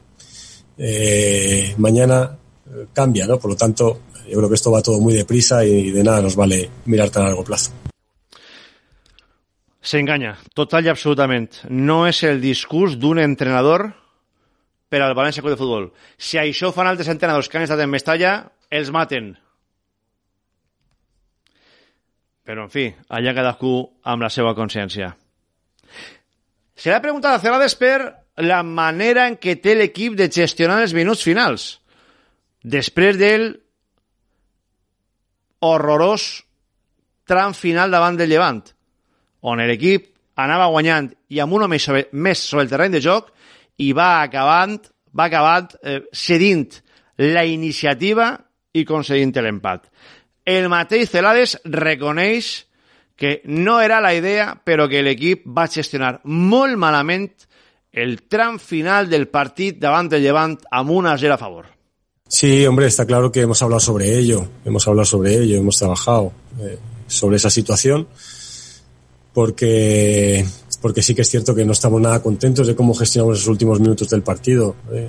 [0.79, 3.38] eh, mañana eh, cambia, ¿no?
[3.38, 6.35] Por lo tanto, yo creo que esto va todo muy deprisa y de nada nos
[6.35, 7.71] vale mirar tan largo plazo.
[9.83, 11.49] S'enganya, total i absolutament.
[11.68, 13.88] No és el discurs d'un entrenador
[14.92, 15.88] per al València Club de Futbol.
[16.21, 18.35] Si això fan altres entrenadors que han estat en Mestalla,
[18.71, 19.33] els maten.
[22.47, 23.75] Però, en fi, allà cadascú
[24.12, 25.12] amb la seva consciència.
[26.75, 27.97] Se l'ha preguntat a Celades per
[28.42, 31.66] la manera en què té l'equip de gestionar els minuts finals.
[32.62, 33.49] Després del
[35.62, 36.42] horrorós
[37.29, 38.62] tram final davant del Llevant,
[39.42, 40.09] on l'equip
[40.42, 43.31] anava guanyant i amb un home sobre, més sobre el terreny de joc
[43.83, 44.78] i va acabant,
[45.12, 46.68] va acabant eh, cedint
[47.18, 48.33] la iniciativa
[48.72, 49.88] i concedint l'empat.
[50.44, 52.52] El mateix Celades reconeix
[53.16, 57.28] que no era la idea, però que l'equip va gestionar molt malament
[57.92, 61.66] el tram final del partit davant del Llevant amb una 0 a favor.
[62.26, 66.33] Sí, hombre, está claro que hemos hablado sobre ello, hemos hablado sobre ello, hemos trabajado
[66.59, 68.09] eh, sobre esa situación,
[69.33, 70.45] porque,
[70.81, 73.81] porque sí que es cierto que no estamos nada contentos de cómo gestionamos los últimos
[73.81, 74.77] minutos del partido.
[74.92, 75.09] Eh.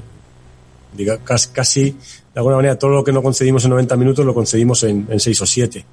[0.95, 1.97] Diga, casi, de
[2.35, 5.41] alguna manera, todo lo que no concedimos en 90 minutos lo concedimos en, en 6
[5.41, 5.85] o 7.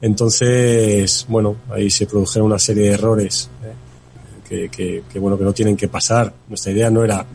[0.00, 3.72] Entonces, bueno, ahí se produjeron una serie de errores eh,
[4.48, 6.32] que, que, que, bueno, que no tienen que pasar.
[6.48, 7.26] Nuestra idea no era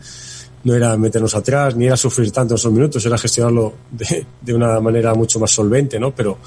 [0.64, 4.80] no era meternos atrás, ni era sufrir tanto esos minutos, era gestionarlo de, de una
[4.80, 6.14] manera mucho más solvente, ¿no?
[6.14, 6.38] Pero,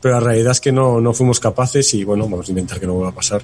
[0.00, 2.86] pero la realidad es que no, no fuimos capaces y, bueno, vamos a intentar que
[2.86, 3.42] no vuelva a pasar.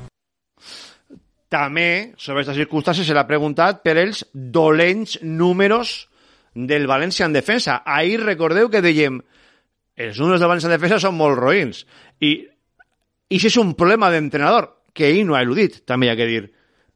[1.49, 6.09] També, sobre aquestes circumstàncies, se l'ha preguntat per els dolents números
[6.57, 7.83] del València en defensa.
[7.87, 9.21] Ahir recordeu que dèiem
[9.97, 11.85] els números del València en defensa són molt roïns.
[12.19, 12.33] I,
[13.31, 16.29] i això és un problema d'entrenador, que ell no ha eludit, també hi ha que
[16.29, 16.42] dir.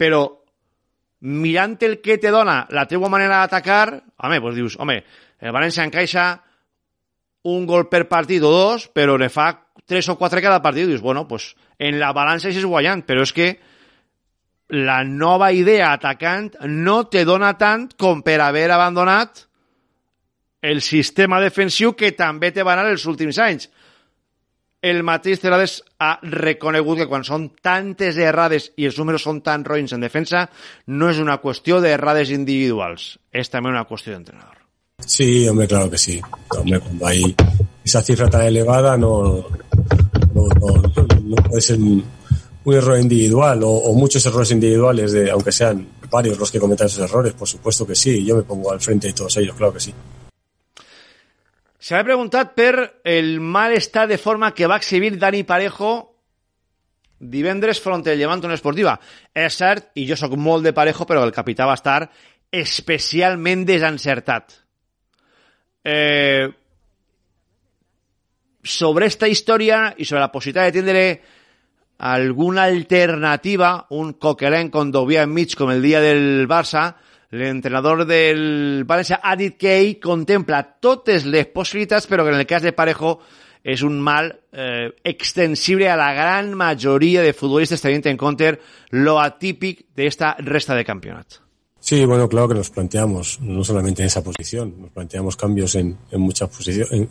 [0.01, 0.25] Però
[1.21, 5.03] mirant el que te dona la teua manera d'atacar, home, doncs dius, home,
[5.41, 6.31] el València encaixa
[7.49, 9.53] un gol per partit o dos, però ne fa
[9.87, 13.33] tres o quatre cada partit, dius, bueno, pues en la balança és guanyant, però és
[13.33, 13.51] que
[14.71, 19.47] la nova idea atacant no te dona tant com per haver abandonat
[20.63, 23.71] el sistema defensiu que també te va anar els últims anys.
[24.81, 29.65] El mateix Celades ha reconegut que quan són tantes errades i els números són tan
[29.65, 30.47] roïns en defensa,
[30.87, 34.60] no és una qüestió d'errades individuals, és també una qüestió d'entrenador.
[35.07, 36.21] Sí, hombre, claro que sí.
[36.57, 37.35] Hombre, cuando hay
[37.85, 39.47] esa cifra tan elevada no,
[40.35, 40.47] no,
[41.25, 42.05] no, puede ser un,
[42.67, 47.33] error individual o, muchos errores individuales, de, aunque sean varios los que cometan esos errores,
[47.33, 49.93] por supuesto que sí, yo me pongo al frente de todos ellos, claro que sí.
[51.81, 56.11] Se m'ha preguntat per el mal estat de forma que va exhibir Dani Parejo
[57.21, 58.99] divendres front al Llevant Unió Esportiva.
[59.33, 62.11] Cert, i jo sóc molt de Parejo, però el capità va estar
[62.53, 64.53] especialment desencertat.
[65.85, 66.49] Eh,
[68.63, 71.05] sobre esta història i sobre la possibilitat de tindre
[72.01, 76.95] alguna alternativa, un coquelén con Dovia enmig com el dia del Barça,
[77.31, 82.49] l'entrenador del València ha dit que ell contempla totes les possibilitats, però que en el
[82.49, 83.19] cas de Parejo
[83.63, 88.55] és un mal eh, extensible a la gran majoria de futbolistes tenint en compte
[88.97, 91.41] lo atípic d'esta resta de campionat.
[91.81, 95.97] Sí, bueno, claro que nos planteamos, no solamente en esa posición, nos planteamos cambios en,
[96.11, 97.09] en muchas posiciones, en,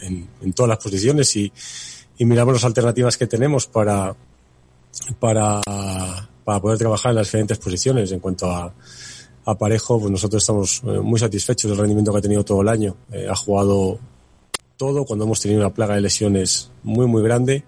[0.00, 1.52] en, en, todas las posiciones y,
[2.16, 4.16] y, miramos las alternativas que tenemos para,
[5.20, 5.60] para,
[6.44, 8.10] para poder trabajar en las diferentes posiciones.
[8.10, 8.72] En cuanto a,
[9.44, 12.96] a Parejo, pues nosotros estamos muy satisfechos del rendimiento que ha tenido todo el año.
[13.12, 13.98] Eh, ha jugado
[14.78, 17.64] todo cuando hemos tenido una plaga de lesiones muy, muy grande.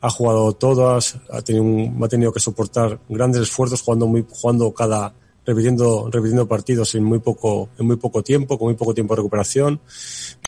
[0.00, 5.12] Ha jugado todas, ha tenido, ha tenido que soportar grandes esfuerzos jugando, muy, jugando cada,
[5.50, 9.18] repitiendo, repitiendo partidos en muy poco, en muy poco tiempo, con muy poco tiempo de
[9.18, 9.80] recuperación.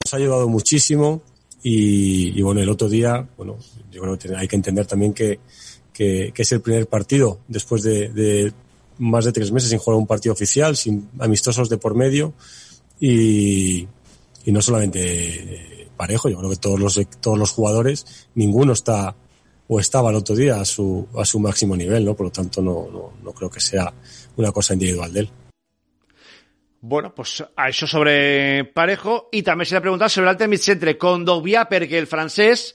[0.04, 1.22] Nos ha ayudado muchísimo
[1.62, 3.56] y, y bueno, el otro día, bueno,
[3.90, 5.40] yo creo que hay que entender también que,
[5.92, 8.52] que, que es el primer partido después de, de,
[8.98, 12.32] más de tres meses sin jugar un partido oficial, sin amistosos de por medio
[13.00, 13.88] y,
[14.44, 19.16] y no solamente parejo, yo creo que todos los, todos los jugadores, ninguno está
[19.68, 22.14] o estaba el otro día a su, a su máximo nivel, ¿no?
[22.14, 23.92] Por lo tanto, no, no, no creo que sea
[24.36, 25.30] una cosa individual de él.
[26.84, 30.96] Bueno, pues a això sobre Parejo i també se l'ha preguntat sobre l'altre mig centre
[30.98, 32.72] Condovia perquè el francès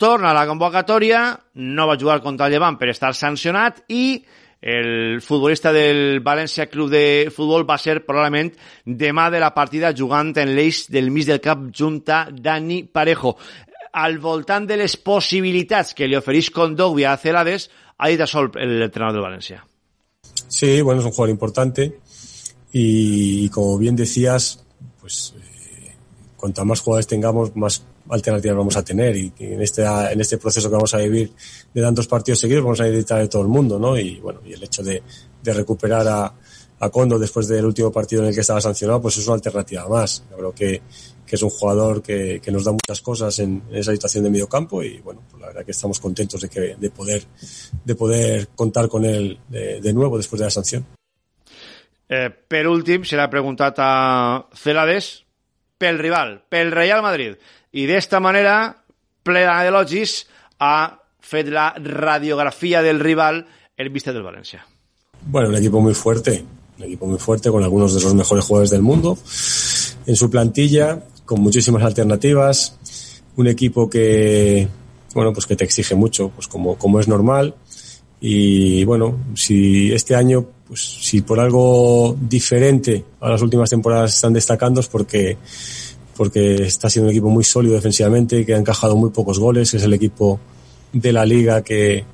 [0.00, 1.20] torna a la convocatòria,
[1.60, 4.24] no va jugar contra el Llevant per estar sancionat i
[4.60, 8.50] el futbolista del València Club de Futbol va ser probablement
[8.86, 13.36] demà de la partida jugant en l'eix del mig del cap junta Dani Parejo.
[13.92, 19.20] Al voltant de les possibilitats que li ofereix Condovia a Celades, ha dit això l'entrenador
[19.20, 19.64] del València.
[20.48, 21.98] Sí, bueno, es un jugador importante.
[22.72, 24.60] y, como bien decías,
[25.00, 25.92] pues eh,
[26.36, 30.68] cuanto más jugadores tengamos, más alternativas vamos a tener y, en este en este proceso
[30.68, 31.32] que vamos a vivir
[31.74, 33.98] de tantos partidos seguidos vamos a necesitar de todo el mundo, ¿no?
[33.98, 35.02] Y bueno, y el hecho de,
[35.42, 36.34] de recuperar a,
[36.78, 39.88] a Kondo después del último partido en el que estaba sancionado, pues es una alternativa
[39.88, 40.24] más.
[40.30, 40.82] Yo creo que,
[41.26, 44.48] que es un jugador que, que nos da muchas cosas en, esa situación de medio
[44.48, 47.24] campo y bueno, pues la verdad que estamos contentos de que de poder
[47.84, 50.86] de poder contar con él de, de nuevo después de la sanción.
[52.08, 55.26] Eh, per últim, se l'ha preguntat a Celades
[55.76, 57.34] pel rival, pel Real Madrid.
[57.74, 58.76] I d'esta manera,
[59.26, 60.20] ple d'elogis,
[60.62, 63.42] ha fet la radiografia del rival
[63.76, 64.62] el vista del València.
[65.26, 66.44] Bueno, un equipo muy fuerte,
[66.78, 69.18] un equipo muy fuerte con algunos de los mejores jugadores del mundo
[70.06, 72.78] en su plantilla, con muchísimas alternativas,
[73.36, 74.66] un equipo que,
[75.14, 77.54] bueno, pues que te exige mucho, pues como, como es normal.
[78.20, 84.32] Y bueno, si este año, pues si por algo diferente a las últimas temporadas están
[84.32, 85.36] destacando es porque,
[86.16, 89.82] porque está siendo un equipo muy sólido defensivamente, que ha encajado muy pocos goles, es
[89.82, 90.40] el equipo
[90.92, 92.04] de la liga que,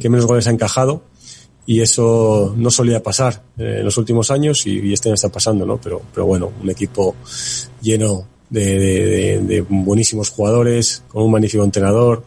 [0.00, 1.02] que menos goles ha encajado
[1.66, 5.30] y eso no solía pasar eh, en los últimos años y, y, este año está
[5.30, 5.78] pasando, ¿no?
[5.78, 7.16] Pero, pero bueno, un equipo
[7.80, 12.24] lleno de, de, de, buenísimos jugadores, con un magnífico entrenador.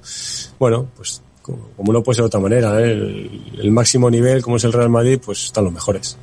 [0.60, 2.92] Bueno, pues como, no puede ser de otra manera, ¿eh?
[2.92, 6.18] el, el, máximo nivel, como es el Real Madrid, pues están los mejores.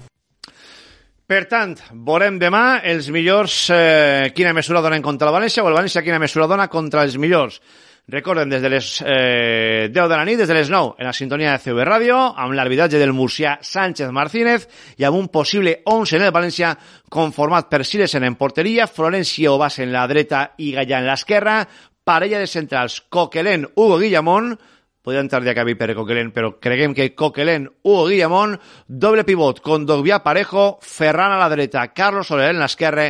[1.24, 5.76] Per tant, veurem demà els millors eh, quina mesura donen contra el València o el
[5.78, 7.62] València quina mesura dona contra els millors.
[8.06, 11.12] Recorden, des de les eh, 10 de la nit, des de les 9, en la
[11.16, 14.66] sintonia de CV Ràdio, amb l'arbitratge del murcià Sánchez Martínez
[15.00, 16.74] i amb un possible 11 en el València
[17.08, 21.62] conformat per Silesen en porteria, Florencio Obas en la dreta i Gallà en l'esquerra,
[22.04, 24.52] parella de centrals Coquelén, Hugo Guillamón,
[25.00, 29.86] podria entrar de Cavi per Coquelén, però creguem que Coquelén, Hugo Guillamón, doble pivot con
[29.88, 33.08] Dogbià Parejo, Ferran a la dreta, Carlos Soler en l'esquerra,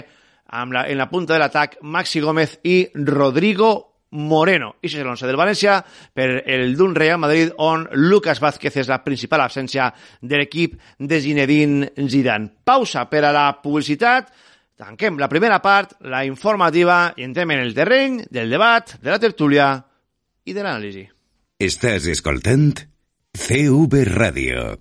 [0.55, 4.75] en la punta de l'atac Maxi Gómez i Rodrigo Moreno.
[4.83, 5.79] I és l'11 del València
[6.15, 9.91] per el d'un Real Madrid on Lucas Vázquez és la principal absència
[10.23, 12.51] de l'equip de Zinedine Zidane.
[12.65, 14.31] Pausa per a la publicitat.
[14.75, 19.21] Tanquem la primera part, la informativa, i entrem en el terreny del debat, de la
[19.23, 19.69] tertúlia
[20.45, 21.05] i de l'anàlisi.
[21.63, 22.73] Estàs escoltant
[23.35, 24.81] CV Radio.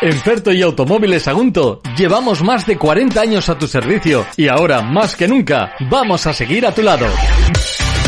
[0.00, 4.80] En Ferto y Automóviles Agunto llevamos más de 40 años a tu servicio y ahora,
[4.80, 7.06] más que nunca, vamos a seguir a tu lado.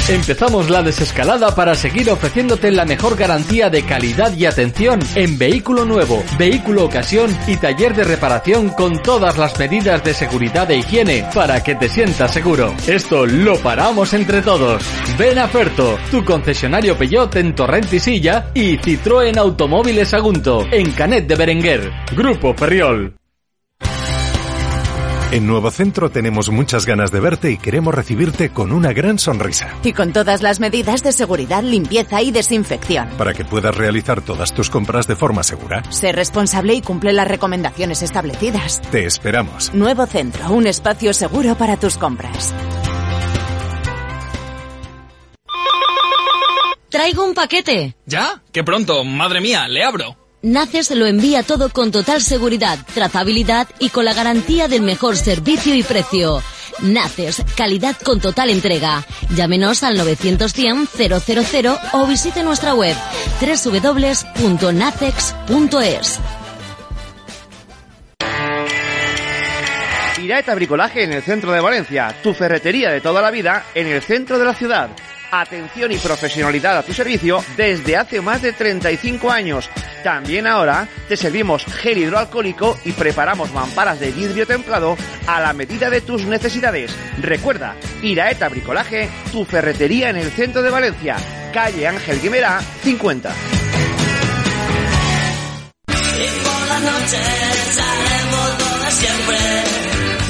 [0.08, 5.84] Empezamos la desescalada para seguir ofreciéndote la mejor garantía de calidad y atención en vehículo
[5.84, 11.28] nuevo, vehículo ocasión y taller de reparación con todas las medidas de seguridad e higiene
[11.34, 12.74] para que te sientas seguro.
[12.86, 14.82] Esto lo paramos entre todos.
[15.18, 20.90] Ven a Ferto, tu concesionario Peugeot en Torrent y Silla y Citroën Automóviles Agunto en
[20.92, 21.90] Canet de Berenguer.
[22.16, 23.19] Grupo Ferriol.
[25.32, 29.78] En Nuevo Centro tenemos muchas ganas de verte y queremos recibirte con una gran sonrisa.
[29.84, 33.08] Y con todas las medidas de seguridad, limpieza y desinfección.
[33.16, 35.84] Para que puedas realizar todas tus compras de forma segura.
[35.90, 38.80] Sé responsable y cumple las recomendaciones establecidas.
[38.90, 39.72] Te esperamos.
[39.72, 42.52] Nuevo Centro, un espacio seguro para tus compras.
[46.88, 47.94] Traigo un paquete.
[48.04, 48.42] ¿Ya?
[48.50, 49.04] ¡Qué pronto!
[49.04, 50.16] Madre mía, le abro.
[50.42, 55.74] Naces lo envía todo con total seguridad, trazabilidad y con la garantía del mejor servicio
[55.74, 56.42] y precio.
[56.80, 59.04] Naces, calidad con total entrega.
[59.34, 62.96] Llámenos al 910 000 o visite nuestra web
[63.38, 64.20] www.nacex.es.
[70.22, 74.00] Iraeta Bricolaje en el centro de Valencia, tu ferretería de toda la vida en el
[74.00, 74.88] centro de la ciudad.
[75.30, 79.70] Atención y profesionalidad a tu servicio desde hace más de 35 años.
[80.02, 85.90] También ahora te servimos gel hidroalcohólico y preparamos mamparas de vidrio templado a la medida
[85.90, 86.94] de tus necesidades.
[87.20, 91.16] Recuerda, Iraeta Bricolaje, tu ferretería en el centro de Valencia,
[91.52, 93.34] calle Ángel Guimera, 50.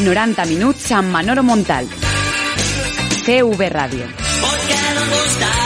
[0.01, 2.10] 90 minuts amb Manolo Montal.
[3.25, 3.69] CV
[5.11, 5.60] gusta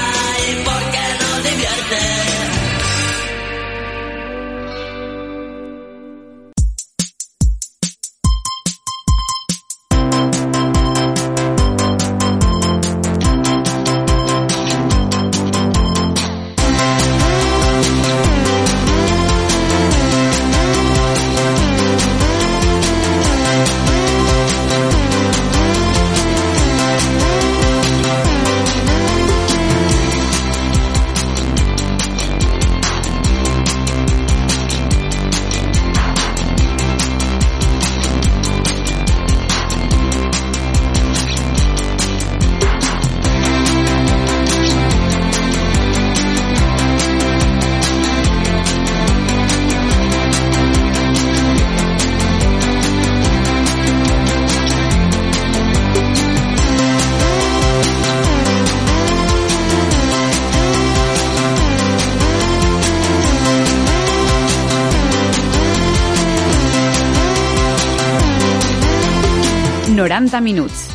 [70.04, 70.90] 90 minuts.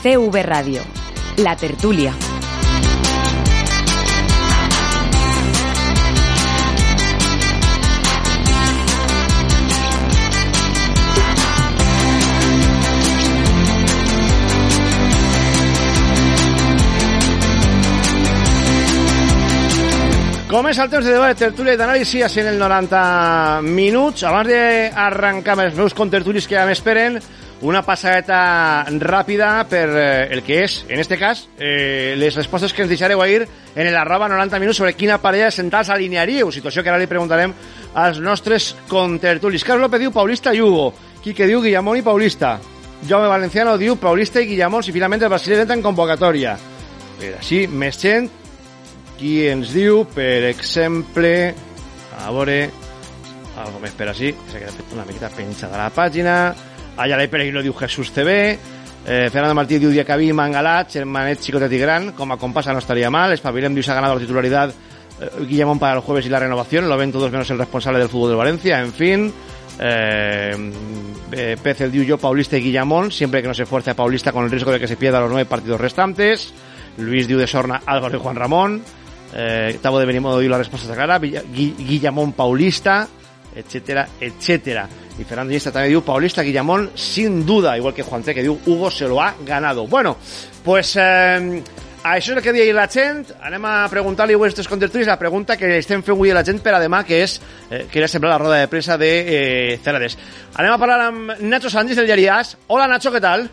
[0.00, 0.80] CV Ràdio.
[1.44, 2.14] La tertúlia.
[20.48, 24.24] Com és el temps de debat, de tertúlia i d'anàlisi el 90 minuts.
[24.24, 27.20] Abans d'arrencar amb els meus contertulis que ja m'esperen,
[27.62, 32.82] una passadeta ràpida per eh, el que és, en este cas, eh, les respostes que
[32.82, 36.50] ens deixareu a ir en el arroba 90 minuts sobre quina parella de centrals alinearíeu,
[36.52, 37.54] situació que ara li preguntarem
[37.94, 39.64] als nostres contertulis.
[39.64, 40.92] Carlos López diu Paulista i Hugo,
[41.24, 42.58] Quique diu Guillamón i Paulista,
[43.08, 44.82] Jaume Valenciano diu Paulista i Guillamón.
[44.82, 46.56] Si finalment el Brasil entra en convocatòria.
[47.20, 48.30] Per així, més gent,
[49.18, 51.34] qui ens diu, per exemple,
[52.16, 52.58] a veure,
[53.60, 56.36] algo més per així, s'ha quedat una miqueta penjada a la pàgina,
[56.96, 58.58] Ayala i Peregrino diu Jesús TV,
[59.06, 63.10] eh, Fernando Martí diu Diacabí, Mangalat, Germanet, Chicotet i Gran, com a compasa no estaría
[63.10, 66.38] mal, Espabilem diu se ha ganado la titularidad eh, Guillamón para el jueves y la
[66.38, 69.32] renovación, lo ven todos menos el responsable del fútbol del Valencia, en fin,
[69.78, 70.72] eh,
[71.32, 74.32] eh, Pez el diu yo, Paulista y Guillamón, siempre que no se fuerce a Paulista
[74.32, 76.54] con el riesgo de que se pierda los nueve partidos restantes,
[76.98, 78.82] Luis diu de Sorna, Álvaro y Juan Ramón,
[79.34, 83.08] eh, Tavo de Benimodo diu la respuesta clara, Guillamón Paulista,
[83.54, 84.88] etcétera, etcétera.
[85.18, 88.58] Y Fernando Iniesta también diu Paulista Guillamón, sin duda, igual que Juan T, que diu
[88.66, 89.86] Hugo se lo ha ganado.
[89.86, 90.16] Bueno,
[90.64, 91.62] pues eh,
[92.04, 93.30] a això és el que deia la gent.
[93.40, 96.60] Anem a preguntar-li a aquests contertulis la pregunta que estem fent avui a la gent
[96.60, 97.38] per a demà, que és,
[97.70, 100.18] eh, que era la roda de premsa de eh, Celades.
[100.54, 102.58] Anem a parlar amb Nacho Sánchez del diari AS.
[102.66, 103.48] Hola Nacho, ¿qué tal?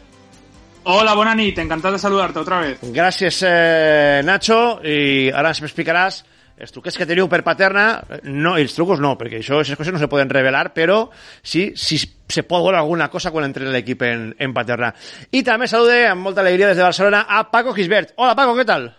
[0.83, 2.79] Hola, bona nit, encantado de saludarte otra vez.
[2.81, 6.23] Gràcies, eh, Nacho, i ara ens explicaràs
[6.61, 7.85] els truquets que teniu per Paterna,
[8.29, 11.07] no, els trucos no, perquè això, aquestes coses no se poden revelar, però
[11.41, 14.91] sí, si se pot veure alguna cosa quan entre l'equip en, en Paterna.
[15.33, 18.13] I també salude amb molta alegria des de Barcelona a Paco Gisbert.
[18.17, 18.91] Hola, Paco, què tal?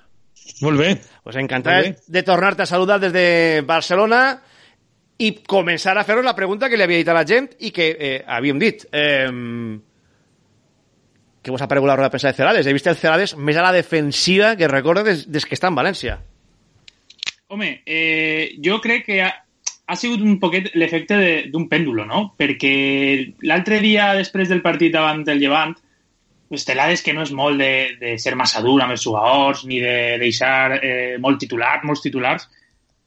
[0.67, 0.97] Molt bé.
[1.23, 3.27] Pues encantat de tornar-te a saludar des de
[3.67, 4.25] Barcelona
[5.23, 7.93] i començar a fer-vos la pregunta que li havia dit a la gent i que
[7.95, 8.89] eh, havíem dit.
[8.91, 9.31] Eh,
[11.43, 12.67] que vos ha aparegut la roda de premsa de Celades.
[12.67, 15.79] He vist el Celades més a la defensiva que recordo des, des que està en
[15.79, 16.19] València.
[17.53, 19.29] Home, eh, jo crec que ha,
[19.85, 21.17] ha sigut un poquet l'efecte
[21.53, 22.23] d'un pèndulo, no?
[22.41, 22.73] Perquè
[23.45, 25.75] l'altre dia, després del partit davant del Llevant,
[26.49, 29.83] pues, Celades que no és molt de, de ser massa dur amb els jugadors, ni
[29.85, 32.49] de deixar eh, molt titular, molts titulars,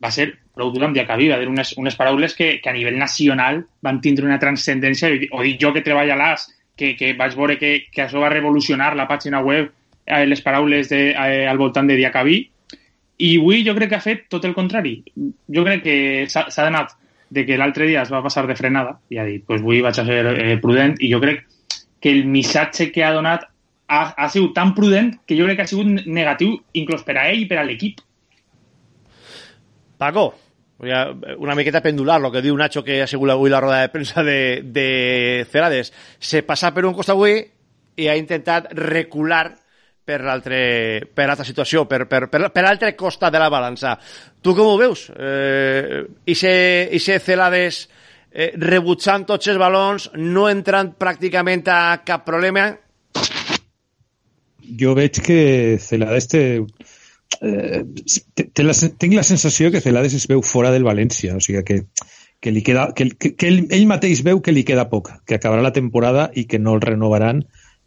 [0.06, 3.02] va ser prou dur amb Diacabí, va dir unes, unes paraules que, que a nivell
[3.02, 7.34] nacional van tindre una transcendència, o dic jo que treballo a l'AS, que, que vaig
[7.34, 9.74] veure que, que això va revolucionar la pàgina web,
[10.06, 12.44] eh, les paraules de, eh, al voltant de Diacabí,
[13.18, 14.98] i avui jo crec que ha fet tot el contrari.
[15.16, 15.98] Jo crec que
[16.30, 16.96] s'ha donat
[17.30, 20.00] de que l'altre dia es va passar de frenada i ha dit, pues avui vaig
[20.00, 21.46] a ser eh, prudent i jo crec
[22.00, 23.48] que el missatge que ha donat
[23.88, 27.30] ha, ha sigut tan prudent que jo crec que ha sigut negatiu inclús per a
[27.32, 28.02] ell i per a l'equip.
[29.98, 30.28] Paco,
[30.84, 31.08] ja,
[31.40, 34.24] una miqueta pendular, lo que diu Nacho que ha sigut avui la roda de premsa
[34.24, 35.94] de, de Celades.
[36.20, 37.40] Se passa per un costat avui
[37.96, 39.48] i ha intentat recular
[40.06, 40.62] per l'altre
[41.14, 43.96] per l'altra situació, per, per, per, per l'altre costat de la balança.
[44.42, 45.10] Tu com ho veus?
[45.18, 46.56] Eh, i se,
[46.94, 47.86] i se Celades
[48.32, 52.70] eh, rebutjant tots els balons, no entrant pràcticament a cap problema,
[54.66, 56.44] Jo veig que Celades té...
[57.42, 57.82] Eh,
[58.64, 61.80] la, tinc la sensació que Celades es veu fora del València, o sigui que,
[62.42, 65.38] que, li queda, que, que, que ell, ell mateix veu que li queda poc, que
[65.38, 67.44] acabarà la temporada i que no el renovaran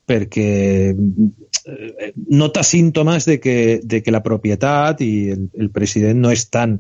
[0.08, 0.50] perquè
[0.94, 6.78] eh, nota símptomes de que, de que la propietat i el, el president no estan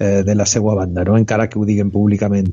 [0.00, 1.18] eh, de la seva banda, no?
[1.20, 2.48] encara que ho diguen públicament.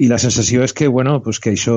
[0.00, 1.76] I la sensació és que, bueno, pues que això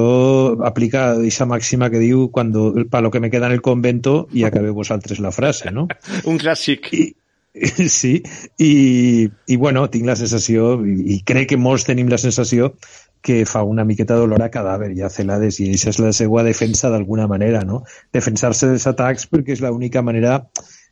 [0.65, 4.47] aplica aquesta màxima que diu cuando para lo que me queda en el convento i
[4.47, 5.89] acabeu vosaltres la frase, no?
[6.31, 6.87] un clàssic.
[6.95, 7.09] I,
[7.89, 8.21] sí,
[8.63, 12.75] i, i bueno, tinc la sensació, i, i crec que molts tenim la sensació
[13.21, 16.91] que fa una miqueta dolor a cadàver ja Celades i això és la seva defensa
[16.93, 17.83] d'alguna manera, no?
[18.13, 20.41] Defensar-se dels atacs perquè és l'única manera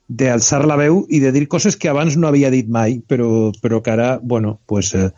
[0.08, 3.82] d'alçar la veu i de dir coses que abans no havia dit mai, però, però
[3.82, 5.10] que ara, bueno, pues, eh,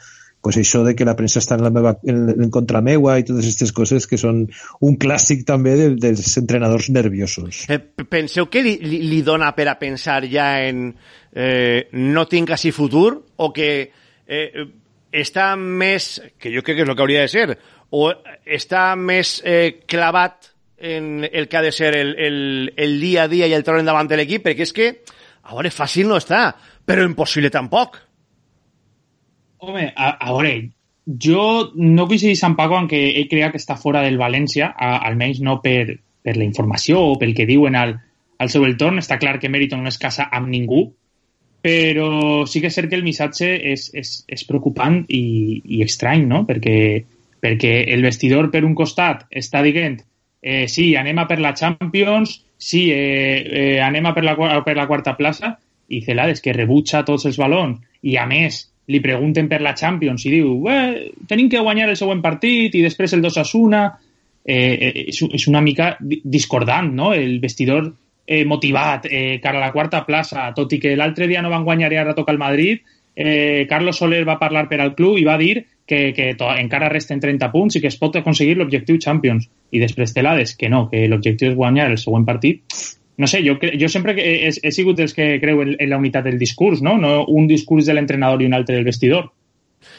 [0.42, 3.26] pues això de que la premsa està en, la meva, en, en contra meua i
[3.28, 4.46] totes aquestes coses que són
[4.86, 7.66] un clàssic també de, dels entrenadors nerviosos.
[7.68, 10.92] Eh, penseu que li, li, li dona per a pensar ja en
[11.34, 14.68] eh, no tinc així futur o que eh,
[15.12, 17.58] està més, que jo crec que és el que hauria de ser,
[17.96, 18.10] o
[18.44, 22.40] està més eh, clavat en el que ha de ser el, el,
[22.78, 24.90] el dia a dia i el torn davant de l'equip, perquè és que
[25.48, 26.52] a veure, fàcil no està,
[26.86, 28.02] però impossible tampoc.
[29.64, 30.52] Home, a, a veure,
[31.08, 34.98] jo no coincidís amb Paco en que ell crea que està fora del València, a,
[35.08, 37.96] almenys no per, per la informació o pel que diuen al,
[38.38, 39.00] al seu entorn.
[39.00, 40.84] Està clar que Meriton no es casa amb ningú,
[41.62, 45.24] però sí que és cert que el missatge és, és, és preocupant i,
[45.78, 46.44] i estrany, no?
[46.48, 46.78] Perquè,
[47.44, 49.98] perquè el vestidor, per un costat, està dient
[50.42, 54.78] eh, sí, anem a per la Champions, sí, eh, eh, anem a per la, per
[54.78, 59.50] la quarta plaça, i Celades, que rebutja tots els balons, i a més li pregunten
[59.52, 63.24] per la Champions i diu, eh, tenim que guanyar el següent partit i després el
[63.26, 63.84] 2 a 1,
[64.48, 67.12] eh, és, és una mica discordant, no?
[67.14, 67.92] El vestidor
[68.28, 71.66] eh, motivat eh, cara a la quarta plaça, tot i que l'altre dia no van
[71.66, 72.84] guanyar i ara toca el Madrid,
[73.16, 76.92] eh, Carlos Soler va parlar per al club i va dir que, que to, encara
[76.92, 79.48] resten 30 punts i que es pot aconseguir l'objectiu Champions.
[79.72, 82.62] I després Telades, que no, que l'objectiu és guanyar el següent partit.
[83.18, 86.28] No sé, jo, jo sempre he, he sigut dels que creu en, en la unitat
[86.28, 87.00] del discurs, no?
[87.02, 89.32] No un discurs de l'entrenador i un altre del vestidor.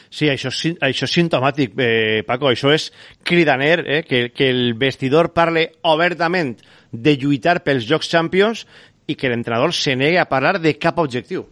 [0.09, 0.49] Sí, això,
[0.85, 2.49] això és sintomàtic, eh, Paco.
[2.53, 2.89] Això és
[3.25, 6.55] cridaner, eh, que, que el vestidor parle obertament
[6.91, 8.65] de lluitar pels Jocs Champions
[9.09, 11.45] i que l'entrenador se negui a parlar de cap objectiu.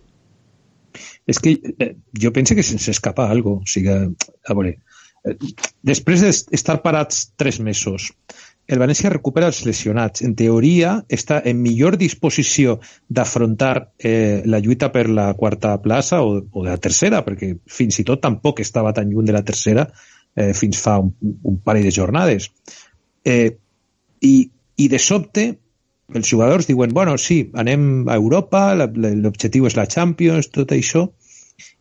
[1.28, 3.60] És que eh, jo penso que se'ns escapa algo.
[3.62, 4.78] O sigui, a veure,
[5.26, 5.38] eh,
[5.86, 8.12] després d'estar parats tres mesos,
[8.68, 10.24] el València recupera els lesionats.
[10.28, 12.78] En teoria, està en millor disposició
[13.08, 18.02] d'afrontar eh, la lluita per la quarta plaça o, o de la tercera, perquè fins
[18.02, 19.88] i tot tampoc estava tan lluny de la tercera
[20.38, 21.14] eh, fins fa un,
[21.44, 22.52] un parell de jornades.
[23.24, 23.56] Eh,
[24.22, 24.36] i,
[24.78, 25.48] I de sobte,
[26.14, 31.08] els jugadors diuen, bueno, sí, anem a Europa, l'objectiu és la Champions, tot això,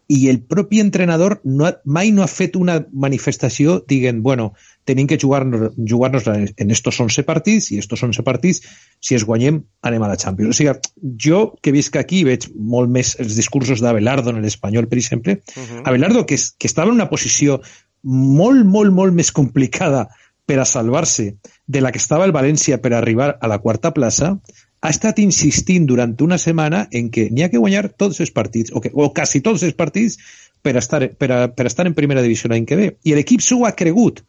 [0.09, 4.53] i el propi entrenador no ha, mai no ha fet una manifestació dient, bueno,
[4.87, 8.63] tenim que jugar-nos jugar, en estos 11 partits i estos 11 partits,
[9.03, 10.55] si es guanyem, anem a la Champions.
[10.55, 10.77] O sigui,
[11.19, 15.41] jo que visc aquí veig molt més els discursos d'Abelardo en l'Espanyol, per exemple.
[15.57, 15.83] Uh -huh.
[15.85, 17.61] Abelardo, que, que estava en una posició
[18.03, 20.07] molt, molt, molt més complicada
[20.47, 21.35] per a salvar-se
[21.67, 24.37] de la que estava el València per arribar a la quarta plaça,
[24.81, 28.71] ha estat insistint durant una setmana en que n'hi ha que guanyar tots els partits,
[28.73, 30.19] o, que, o quasi tots els partits,
[30.63, 32.89] per estar, per, a, per estar en primera divisió l'any que ve.
[33.05, 34.23] I l'equip s'ho ha cregut.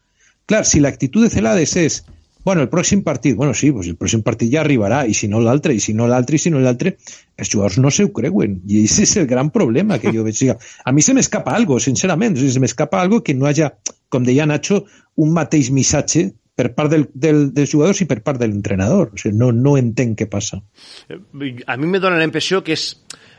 [0.48, 2.02] Clar, si l'actitud de Celades és
[2.48, 5.42] bueno, el pròxim partit, bueno, sí, pues el pròxim partit ja arribarà, i si no
[5.44, 6.94] l'altre, i si no l'altre, i si no l'altre,
[7.36, 10.46] els jugadors no se ho creuen, i aquest és el gran problema que jo veig.
[10.56, 13.68] A mi se m'escapa algo, sincerament, o sigui, se m'escapa algo que no hagi,
[14.08, 14.86] com deia Nacho,
[15.20, 19.12] un mateix missatge per part del, del, dels jugadors i per part de l'entrenador.
[19.12, 20.64] O sigui, no, no entenc què passa.
[21.04, 22.94] A mi me dona la impressió que és,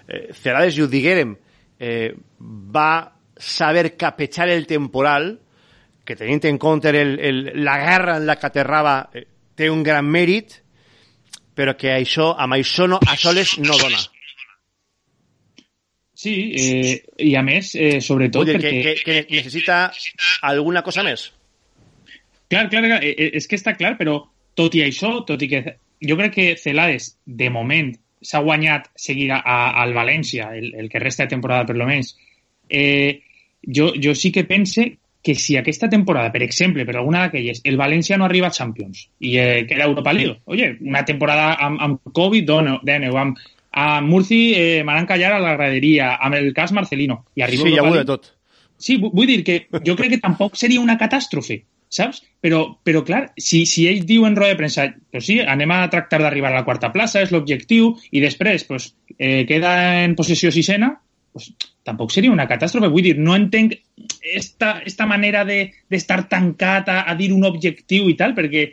[0.04, 1.32] eh, Cerades, i ho diguérem,
[1.80, 2.12] eh,
[2.76, 2.90] va
[3.40, 5.38] saber capechar el temporal
[6.08, 9.26] que tenint en compte el, el, la guerra en la que aterrava eh,
[9.58, 10.62] té un gran mèrit,
[11.58, 14.00] però que això, amb això no, a soles no dona.
[16.18, 16.94] Sí, eh,
[17.28, 18.72] i a més, eh, sobretot dir, perquè...
[18.82, 19.82] Que, que, que necessita
[20.48, 21.28] alguna cosa més.
[22.48, 24.16] Clar, clar, clar, eh, eh, és que està clar, però
[24.58, 25.62] tot i això, tot i que
[26.08, 27.92] jo crec que Celades, de moment,
[28.24, 31.86] s'ha guanyat seguir a, a, al València, el, el que resta de temporada per lo
[31.86, 32.16] menys,
[32.70, 33.20] eh,
[33.62, 34.88] jo, jo sí que pense
[35.28, 39.02] que si aquesta temporada, per exemple, per alguna d'aquelles, el València no arriba a Champions
[39.20, 42.48] i eh, queda Europa League, oye, una temporada amb, amb Covid,
[42.88, 43.42] d'Eneu, amb,
[43.76, 47.74] amb Murci eh, m'han callar a la graderia, amb el cas Marcelino, i arriba sí,
[47.74, 48.30] Europa ja de tot.
[48.80, 51.58] Sí, vull dir que jo crec que tampoc seria una catàstrofe,
[51.92, 52.22] saps?
[52.40, 56.22] Però, però clar, si, si ells diuen roda de premsa, pues sí, anem a tractar
[56.22, 59.76] d'arribar a la quarta plaça, és l'objectiu, i després pues, eh, queda
[60.06, 60.94] en possessió sisena,
[61.38, 62.90] pues, tampoc seria una catàstrofe.
[62.92, 63.76] Vull dir, no entenc
[64.34, 68.68] esta, esta manera d'estar de, tancat a, a dir un objectiu i tal, perquè,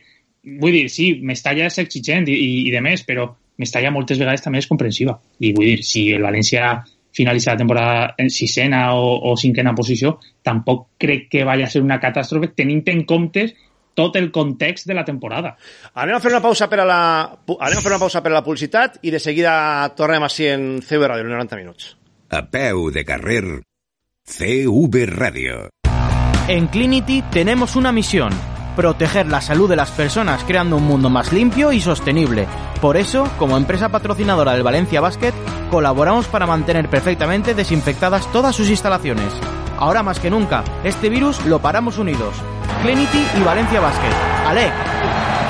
[0.62, 3.30] vull dir, sí, Mestalla és exigent i, i, i de més, però
[3.62, 5.16] Mestalla moltes vegades també és comprensiva.
[5.40, 6.76] I vull dir, si el València
[7.16, 11.80] finalitza la temporada en sisena o, o cinquena posició, tampoc crec que vaya a ser
[11.86, 13.48] una catàstrofe tenint en compte
[13.96, 15.56] tot el context de la temporada.
[15.96, 17.02] Anem a fer una pausa per a la,
[17.56, 19.54] anem a fer una pausa per a la publicitat i de seguida
[19.96, 21.94] tornem així en CV Ràdio, 90 minuts.
[22.36, 23.64] A de carrer,
[24.26, 25.70] CV Radio.
[26.50, 28.30] En Clinity tenemos una misión,
[28.76, 32.46] proteger la salud de las personas creando un mundo más limpio y sostenible.
[32.82, 35.34] Por eso, como empresa patrocinadora del Valencia Basket,
[35.72, 39.32] colaboramos para mantener perfectamente desinfectadas todas sus instalaciones.
[39.78, 42.36] Ahora más que nunca, este virus lo paramos unidos.
[42.82, 44.14] Clinity y Valencia Basket.
[44.46, 45.45] ¡Ale!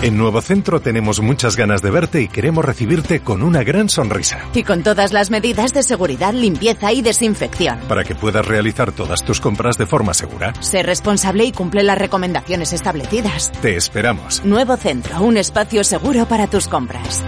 [0.00, 4.38] En Nuevo Centro tenemos muchas ganas de verte y queremos recibirte con una gran sonrisa.
[4.54, 7.80] Y con todas las medidas de seguridad, limpieza y desinfección.
[7.88, 10.52] Para que puedas realizar todas tus compras de forma segura.
[10.60, 13.50] Sé responsable y cumple las recomendaciones establecidas.
[13.60, 14.44] Te esperamos.
[14.44, 17.24] Nuevo Centro, un espacio seguro para tus compras.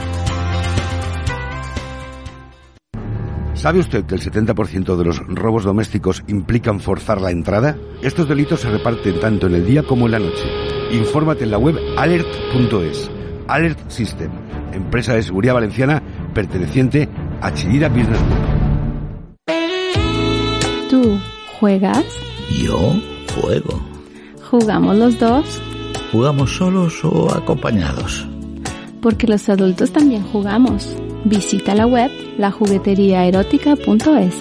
[3.61, 7.77] ¿Sabe usted que el 70% de los robos domésticos implican forzar la entrada?
[8.01, 10.47] Estos delitos se reparten tanto en el día como en la noche.
[10.93, 13.11] Infórmate en la web alert.es.
[13.49, 14.31] Alert System,
[14.73, 16.03] empresa de seguridad valenciana
[16.33, 17.07] perteneciente
[17.43, 18.39] a Chillida Business Group.
[20.89, 21.21] ¿Tú
[21.59, 22.07] juegas?
[22.49, 22.95] Yo
[23.43, 23.79] juego.
[24.51, 25.61] ¿Jugamos los dos?
[26.11, 28.27] ¿Jugamos solos o acompañados?
[29.01, 30.95] Porque los adultos también jugamos.
[31.25, 34.35] Visita la web lajugueteriaerótica.es.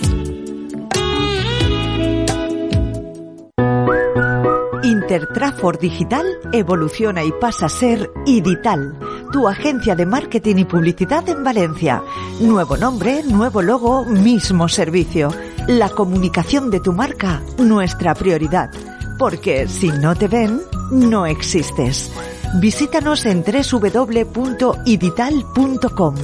[5.09, 8.95] Intertrafor Digital evoluciona y pasa a ser Idital,
[9.31, 12.03] tu agencia de marketing y publicidad en Valencia.
[12.39, 15.33] Nuevo nombre, nuevo logo, mismo servicio.
[15.67, 18.69] La comunicación de tu marca, nuestra prioridad.
[19.17, 22.11] Porque si no te ven, no existes.
[22.55, 26.15] Visítanos en www.idital.com.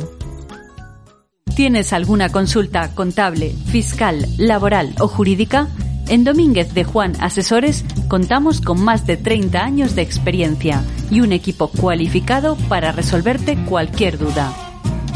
[1.55, 5.67] ¿Tienes alguna consulta contable, fiscal, laboral o jurídica?
[6.07, 11.31] En Domínguez de Juan Asesores contamos con más de 30 años de experiencia y un
[11.31, 14.51] equipo cualificado para resolverte cualquier duda.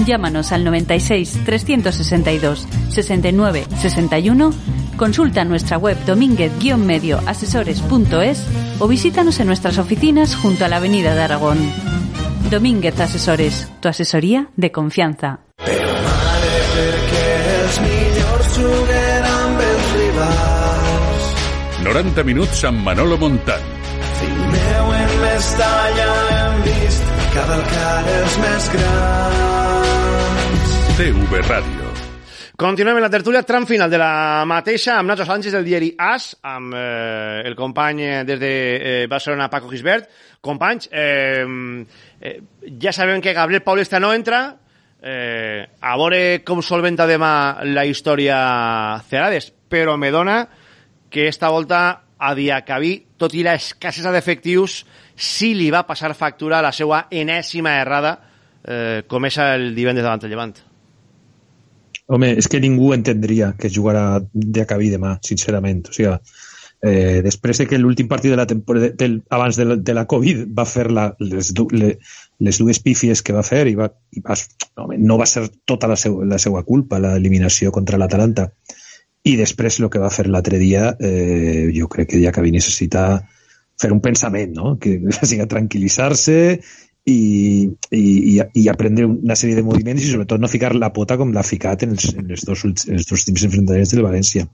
[0.05, 4.53] Llámanos al 96 362 69 61,
[4.99, 8.45] consulta nuestra web domínguez-medioasesores.es
[8.79, 11.57] o visítanos en nuestras oficinas junto a la Avenida de Aragón.
[12.51, 15.39] Domínguez Asesores, tu asesoría de confianza.
[21.83, 23.61] 90 minuts amb Manolo Montal.
[24.19, 27.03] Fill meu, en Mestalla hem vist
[28.43, 30.69] més grans.
[30.99, 31.88] TV Ràdio.
[32.59, 36.33] Continuem en la tertúlia tram final de la mateixa amb Nacho Sánchez del diari AS,
[36.43, 40.09] amb eh, el company eh, des de eh, Barcelona, Paco Gisbert.
[40.43, 41.45] Companys, eh,
[42.19, 42.33] eh,
[42.83, 44.57] ja sabem que Gabriel Paulista no entra,
[44.99, 48.43] eh, a veure com solventa demà la història
[49.07, 50.41] Cerades, però me dona
[51.09, 54.81] que esta volta a Diacabí, tot i la escassesa d'efectius,
[55.15, 58.17] sí li va passar factura a la seva enèsima errada,
[58.67, 60.59] eh, com és el divendres davant el Llevant.
[62.09, 65.83] Home, és que ningú entendria que jugarà Diacabí demà, sincerament.
[65.91, 66.15] O sigui,
[66.81, 70.05] eh, després de que l'últim partit de la temporada del, abans de la, de la
[70.09, 71.97] Covid va fer la, les, du, le,
[72.39, 74.37] les dues pífies que va fer i, va, i va,
[74.79, 78.49] home, no va ser tota la, seu, la seva culpa l'eliminació contra l'Atalanta
[79.27, 83.25] i després el que va fer l'altre dia eh, jo crec que Diacabí necessita
[83.79, 84.77] fer un pensament, no?
[84.79, 86.39] que sigui tranquil·litzar-se
[87.09, 91.33] i, i, i aprendre una sèrie de moviments i sobretot no ficar la pota com
[91.35, 94.45] l'ha ficat en els, en els, dos, en els dos últims enfrontaments del València.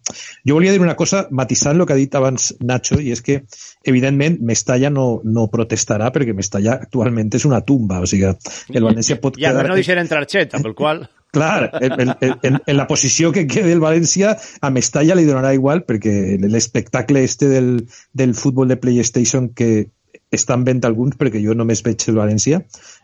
[0.47, 3.41] Jo volia dir una cosa matisant el que ha dit abans Nacho i és que
[3.85, 8.31] evidentment Mestalla no, no protestarà perquè Mestalla actualment és una tumba, o sigui,
[8.73, 9.67] el València pot I quedar...
[9.67, 11.05] I no deixar entrar Xeta, pel qual...
[11.35, 15.51] Clar, en, en, en, en la posició que quede el València a Mestalla li donarà
[15.51, 17.67] igual perquè l'espectacle este del,
[18.15, 19.89] del futbol de PlayStation que
[20.37, 22.61] estan vent alguns perquè jo només veig el València.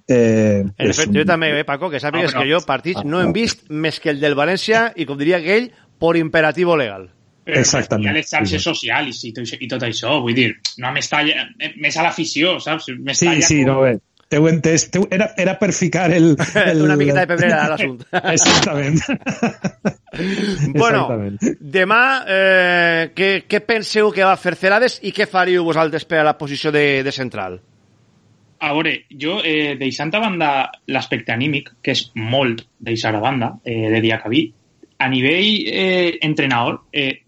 [0.08, 1.22] Eh, en efecte, un...
[1.22, 4.14] jo també, eh, Paco, que sàpigues ah, que jo partits no hem vist més que
[4.14, 5.72] el del València i com diria aquell,
[6.02, 7.10] per imperativo legal.
[7.46, 8.06] Exactament.
[8.06, 10.52] Hi ha les xarxes socials i, tot, i tot això, vull dir,
[10.82, 11.48] no m'estalla,
[11.82, 12.92] més a l'afició, saps?
[13.18, 13.72] Sí, sí, com...
[13.72, 13.98] no, bé.
[14.32, 16.86] T'heu entès, teu, era, era per ficar el, el...
[16.86, 18.08] Una miqueta de pebrera a l'assumpte.
[18.36, 19.02] Exactament.
[20.76, 21.08] bueno,
[21.60, 26.26] demà, eh, què, què penseu que va fer Celades i què faríeu vosaltres per a
[26.28, 27.60] la posició de, de central?
[28.62, 30.50] A veure, jo, eh, deixant a banda
[30.94, 34.44] l'aspecte anímic, que és molt deixar a banda, eh, de Diacabí,
[35.02, 37.24] a nivell eh, entrenador, eh,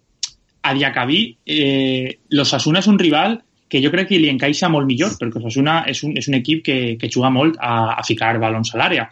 [0.62, 5.16] a Diacabí, eh, l'Osasuna és un rival que jo crec que li encaixa molt millor,
[5.18, 8.76] perquè Osasuna és un, és un equip que, que juga molt a, a ficar balons
[8.76, 9.08] a l'àrea.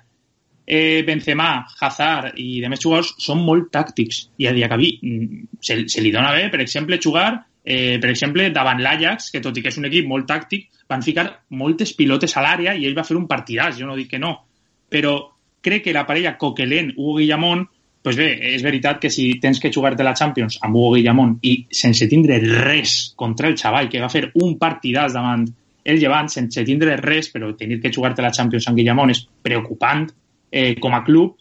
[0.72, 5.82] Eh, Benzema, Hazard i de més jugadors són molt tàctics i a Diacabí mm, se,
[5.92, 9.64] se li dona bé, per exemple, jugar eh, per exemple, davant l'Ajax, que tot i
[9.64, 11.28] que és un equip molt tàctic, van ficar
[11.60, 14.34] moltes pilotes a l'àrea i ell va fer un partidàs, jo no dic que no.
[14.92, 15.14] Però
[15.62, 17.68] crec que la parella Coquelin-Hugo Guillamón
[18.02, 21.68] pues bé, és veritat que si tens que jugar-te la Champions amb Hugo Guillamón i
[21.70, 25.46] sense tindre res contra el xaval, que va fer un partidàs davant
[25.86, 30.08] el llevant, sense tindre res, però tenir que jugar-te la Champions amb Guillamón és preocupant
[30.52, 31.38] eh, com a club,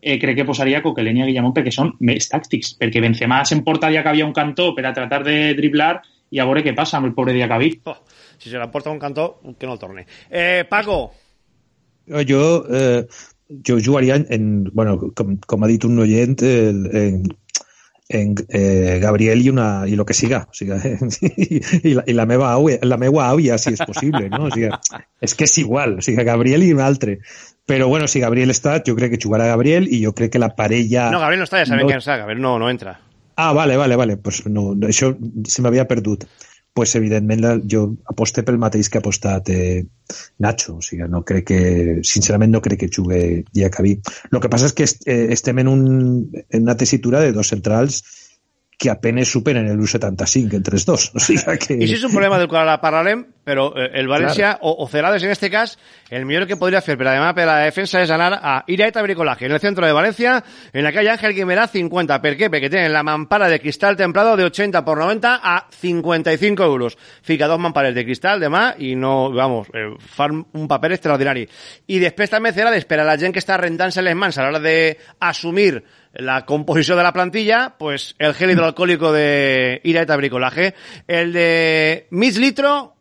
[0.00, 4.12] eh, crec que posaria Coquelin i Guillamón perquè són més tàctics, perquè Benzema s'emportaria que
[4.14, 5.96] havia un cantó per a tratar de driblar
[6.32, 7.74] i a veure què passa amb el pobre Diacabí.
[7.84, 7.98] Oh,
[8.38, 10.06] si se l'emporta un cantó, que no el torne.
[10.30, 11.12] Eh, Paco.
[12.26, 12.42] Jo,
[12.72, 13.04] eh,
[13.66, 17.22] jo jugaria en, bueno, com, com ha dit un oient, en,
[18.12, 20.42] en eh, Gabriel i, una, i lo que siga.
[20.48, 20.78] O sigui,
[21.82, 24.28] i, la, i la, meva àvia, la meva àvia, si és possible.
[24.32, 24.46] No?
[24.48, 24.72] O sigui,
[25.22, 25.98] és que és igual.
[25.98, 27.18] O sigui, Gabriel i un altre.
[27.66, 30.50] Però bueno, si Gabriel està, jo crec que jugarà Gabriel i jo crec que la
[30.56, 31.10] parella...
[31.14, 31.92] No, Gabriel no està, ja sabem no...
[31.92, 32.18] que està.
[32.18, 32.96] Gabriel no, no entra.
[33.36, 34.16] Ah, vale, vale, vale.
[34.18, 35.12] Pues no, això
[35.48, 36.26] se m'havia perdut
[36.72, 39.82] pues evidentment la, jo aposte pel mateix que ha apostat eh,
[40.40, 41.60] Nacho, o sigui, no crec que
[42.08, 43.98] sincerament no crec que jugui Diacabí.
[44.30, 45.82] El que passa és que est, eh, estem en, un,
[46.48, 48.00] en una tessitura de dos centrals
[48.78, 51.10] que apenas superen el 1,75 entre els dos.
[51.14, 51.76] O sigui que...
[51.84, 54.70] I si és un problema del qual ara parlarem, però eh, el València, claro.
[54.70, 55.78] o, o Celades en este cas,
[56.10, 58.54] el millor que podria fer per a demà per a la defensa és anar a
[58.70, 60.36] Iraeta Bricolaje, en el centre de València,
[60.72, 62.20] en la calle Ángel Guimerá 50.
[62.22, 62.50] Per què?
[62.52, 66.98] Perquè tenen la mampara de cristal templado de 80 por 90 a 55 euros.
[67.22, 71.46] Fica dos mampares de cristal demà i no, vamos, eh, fan un paper extraordinari.
[71.88, 74.62] I després també Celades, per a la gent que està rentant-se les mans a l'hora
[74.62, 75.82] d'assumir
[76.14, 80.74] la composición de la plantilla, pues el gel hidroalcohólico de Iraeta Bricolaje.
[81.08, 82.96] El de mig litro,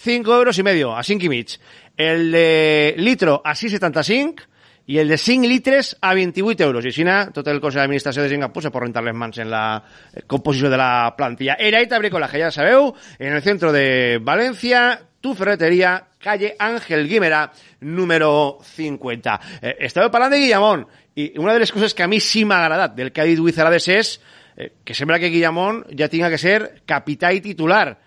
[0.00, 1.58] 5 euros y medio, a 5 i mig.
[1.96, 4.46] El de litro, a 6,75
[4.86, 6.84] i el de 5 litres a 28 euros.
[6.86, 9.82] I així tot el Consell d'Administració de Singapur se pot rentar les mans en la
[10.30, 11.58] composició de la plantilla.
[11.58, 17.42] Iraeta Bricolaje, ja sabeu, en el centro de València, tu ferreteria, calle Ángel Guimera,
[17.80, 19.36] número 50.
[19.60, 20.86] Eh, estàveu parlant de Guillamón,
[21.18, 23.42] i una de les coses que a mi sí m'ha agradat del que ha dit
[23.42, 24.14] Wizarades és
[24.56, 27.98] eh, que sembla que Guillamón ja tinga que ser capità i titular.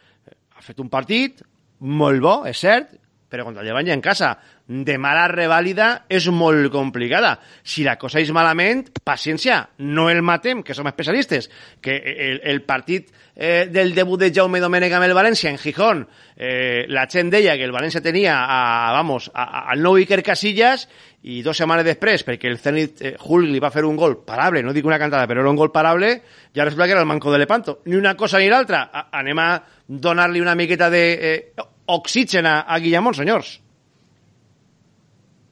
[0.55, 1.43] Ha fet un partit
[1.81, 2.97] molt bo, és cert,
[3.31, 4.35] però contra el Llevant ja en casa
[4.67, 7.37] de mala revàlida és molt complicada.
[7.63, 11.49] Si la cosa és malament, paciència, no el matem, que som especialistes,
[11.81, 16.05] que el, el partit eh, del debut de Jaume Domènech amb el València en Gijón,
[16.35, 20.87] eh, la gent que el València tenia a, vamos, a, a, al nou Iker Casillas
[21.23, 24.63] i dues setmanes després, perquè el Zenit eh, Hull li va fer un gol parable,
[24.63, 26.21] no dic una cantada, però era un gol parable,
[26.55, 27.81] ja resulta que era el manco de Lepanto.
[27.85, 28.89] Ni una cosa ni l'altra.
[29.11, 29.51] Anem a
[29.87, 33.59] donar-li una miqueta d'oxigen eh, a, a Guillamón, senyors.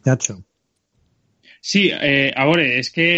[0.05, 0.43] Nacho.
[1.61, 3.09] Sí, eh, a veure, és que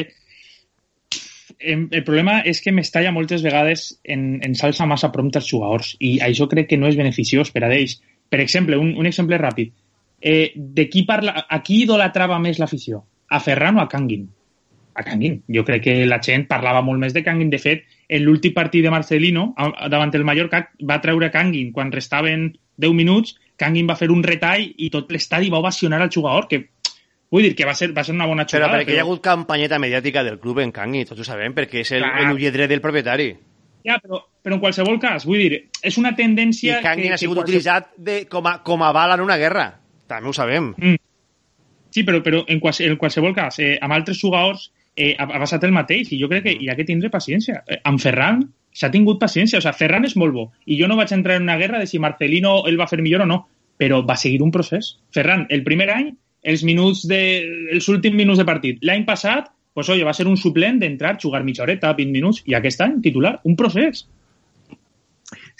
[1.61, 6.15] el problema és que Mestalla moltes vegades en, en salsa massa prompte els jugadors i
[6.25, 7.99] això crec que no és beneficiós per a ells.
[8.31, 9.73] Per exemple, un, un exemple ràpid.
[10.21, 13.03] Eh, de qui parla, a qui idolatrava més l'afició?
[13.29, 14.27] A Ferran o a Canguin?
[14.93, 15.39] A Canguin.
[15.53, 17.49] Jo crec que la gent parlava molt més de Canguin.
[17.53, 19.51] De fet, en l'últim partit de Marcelino,
[19.89, 22.51] davant el Mallorca, va treure Canguin quan restaven
[22.81, 26.63] 10 minuts Kangin va fer un retall i tot l'estadi va ovacionar al jugador, que
[27.31, 28.71] vull dir que va ser, va ser una bona jugada.
[28.71, 28.95] Però perquè però...
[28.97, 32.07] hi ha hagut campanyeta mediàtica del club en Kangin, tots ho sabem, perquè és el,
[32.23, 33.29] el ulledre del propietari.
[33.85, 36.81] Ja, però, però en qualsevol cas, vull dir, és una tendència...
[36.81, 37.49] I Kangin que, ha sigut qualsevol...
[37.49, 39.69] utilitzat de, com, a, com a bala en una guerra,
[40.09, 40.73] també ho sabem.
[40.77, 40.99] Mm.
[41.91, 45.63] Sí, però, però en, en qualsevol cas, eh, amb altres jugadors eh, ha, ha passat
[45.67, 47.63] el mateix i jo crec que hi ha que tindre paciència.
[47.67, 49.59] Eh, amb Ferran s'ha tingut paciència.
[49.59, 50.49] O sigui, Ferran és molt bo.
[50.65, 53.25] I jo no vaig entrar en una guerra de si Marcelino el va fer millor
[53.25, 53.41] o no,
[53.81, 54.95] però va seguir un procés.
[55.15, 56.11] Ferran, el primer any,
[56.43, 57.21] els minuts de,
[57.73, 58.81] els últims minuts de partit.
[58.85, 62.57] L'any passat, pues, oye, va ser un suplent d'entrar, jugar mitja horeta, 20 minuts, i
[62.57, 64.05] aquest any, titular, un procés.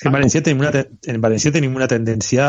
[0.02, 2.46] En València tenim una, en València tenim una tendència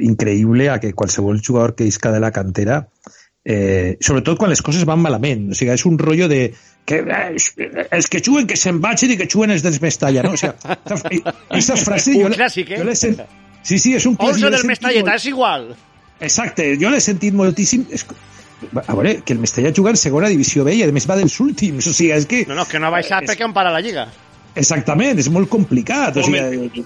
[0.00, 4.84] increïble a que qualsevol jugador que isca de la cantera eh, sobretot quan les coses
[4.84, 6.42] van malament o sigui, és un rotllo de
[6.84, 10.34] que eh, els que juguen que se'n vagin i que juguen els dels Mestalla no?
[10.34, 12.80] o sigui, aquestes frases un jo, clàssic, eh?
[12.82, 13.16] jo les sent...
[13.62, 15.16] sí, sí, és un clàssic 11 del Mestalleta, molt...
[15.16, 15.70] és igual
[16.20, 17.86] exacte, jo l'he sentit moltíssim
[18.76, 21.40] a veure, que el Mestalla juga en segona divisió B i a més va dels
[21.40, 22.44] últims o sigui, és que...
[22.50, 23.32] no, no, que no ha baixat és...
[23.32, 24.10] perquè em para la Lliga
[24.52, 26.84] exactament, és molt complicat o sigui,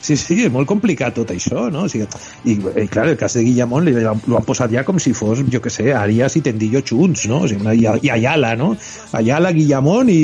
[0.00, 1.84] Sí, sí, és molt complicat tot això, no?
[1.84, 2.06] O sigui,
[2.48, 5.60] i, i clar, el cas de Guillamón l'ho han posat ja com si fos, jo
[5.60, 7.42] que sé, Arias i Tendillo junts, no?
[7.44, 8.70] O sigui, una, i, i Ayala, no?
[9.16, 10.16] Ayala, Guillamón i,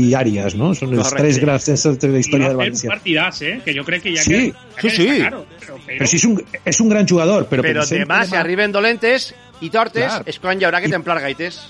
[0.00, 0.72] i Arias, no?
[0.74, 1.22] Són els Correcte.
[1.22, 2.90] tres grans senses de la història del València.
[2.90, 3.54] un partidàs, eh?
[3.64, 4.42] Que jo crec que ja sí,
[4.80, 5.08] que, sí, sí.
[5.22, 5.98] Claro, però, però...
[6.00, 6.36] però sí, és un,
[6.74, 7.66] és un gran jugador, però...
[7.70, 10.24] Però demà, si arriben dolentes i tortes, clar.
[10.26, 11.62] és quan hi haurà que templar gaites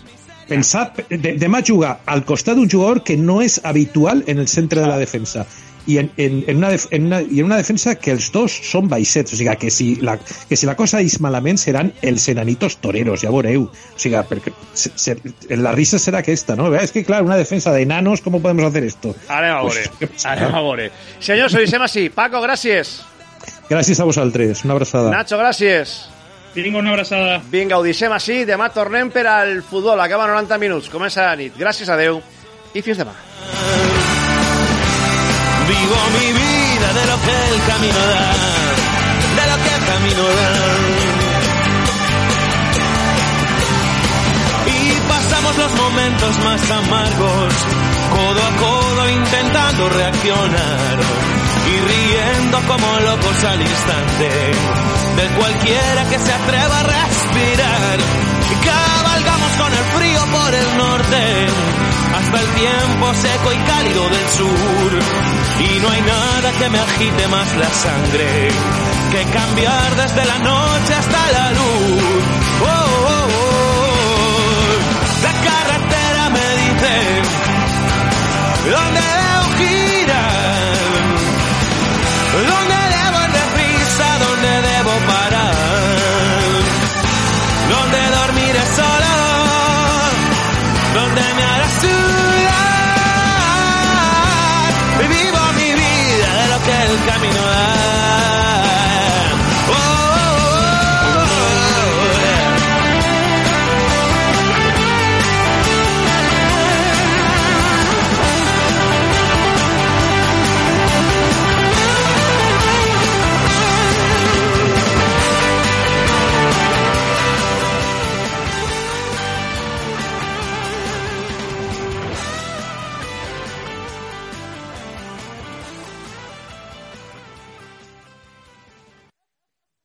[0.51, 4.81] pensar, de, demà jugar al costat d'un jugador que no és habitual en el centre
[4.83, 5.45] de la defensa
[5.87, 8.89] i en, en, en, una, en, una, i en una defensa que els dos són
[8.91, 12.79] baixets, o sigui que si la, que si la cosa és malament seran els enanitos
[12.85, 13.67] toreros, ja veureu.
[13.71, 15.17] O sigui, perquè se, se,
[15.57, 16.71] la risa serà aquesta, no?
[16.77, 19.15] És que, clar, una defensa de enanos, com podem hacer esto?
[19.29, 20.91] Anem a veure, pues, anem a veure.
[21.19, 22.09] Senyors, ho deixem així.
[22.15, 23.01] Paco, gràcies.
[23.71, 25.13] Gràcies a vosaltres, una abraçada.
[25.15, 26.01] Nacho, gràcies.
[26.55, 27.39] Vinga, una abraçada.
[27.51, 28.43] Vinga, ho deixem així.
[28.49, 30.01] Demà tornem per al futbol.
[30.03, 30.91] Acaba 90 minuts.
[30.91, 31.55] Comença la nit.
[31.59, 32.21] Gràcies a Déu
[32.75, 33.15] i fins demà.
[35.71, 38.27] Vivo mi vida de lo que el camino da,
[39.39, 40.53] de lo que el camino da.
[44.67, 47.55] Y pasamos los momentos más amargos,
[48.11, 50.97] codo a codo intentando reaccionar
[51.73, 54.29] y riendo como locos al instante
[55.19, 57.99] de cualquiera que se atreva a respirar.
[58.51, 61.47] Y cabalgamos con el frío por el norte
[62.19, 65.40] hasta el tiempo seco y cálido del sur.
[65.61, 68.49] Y no hay nada que me agite más la sangre
[69.11, 72.40] que cambiar desde la noche hasta la luz.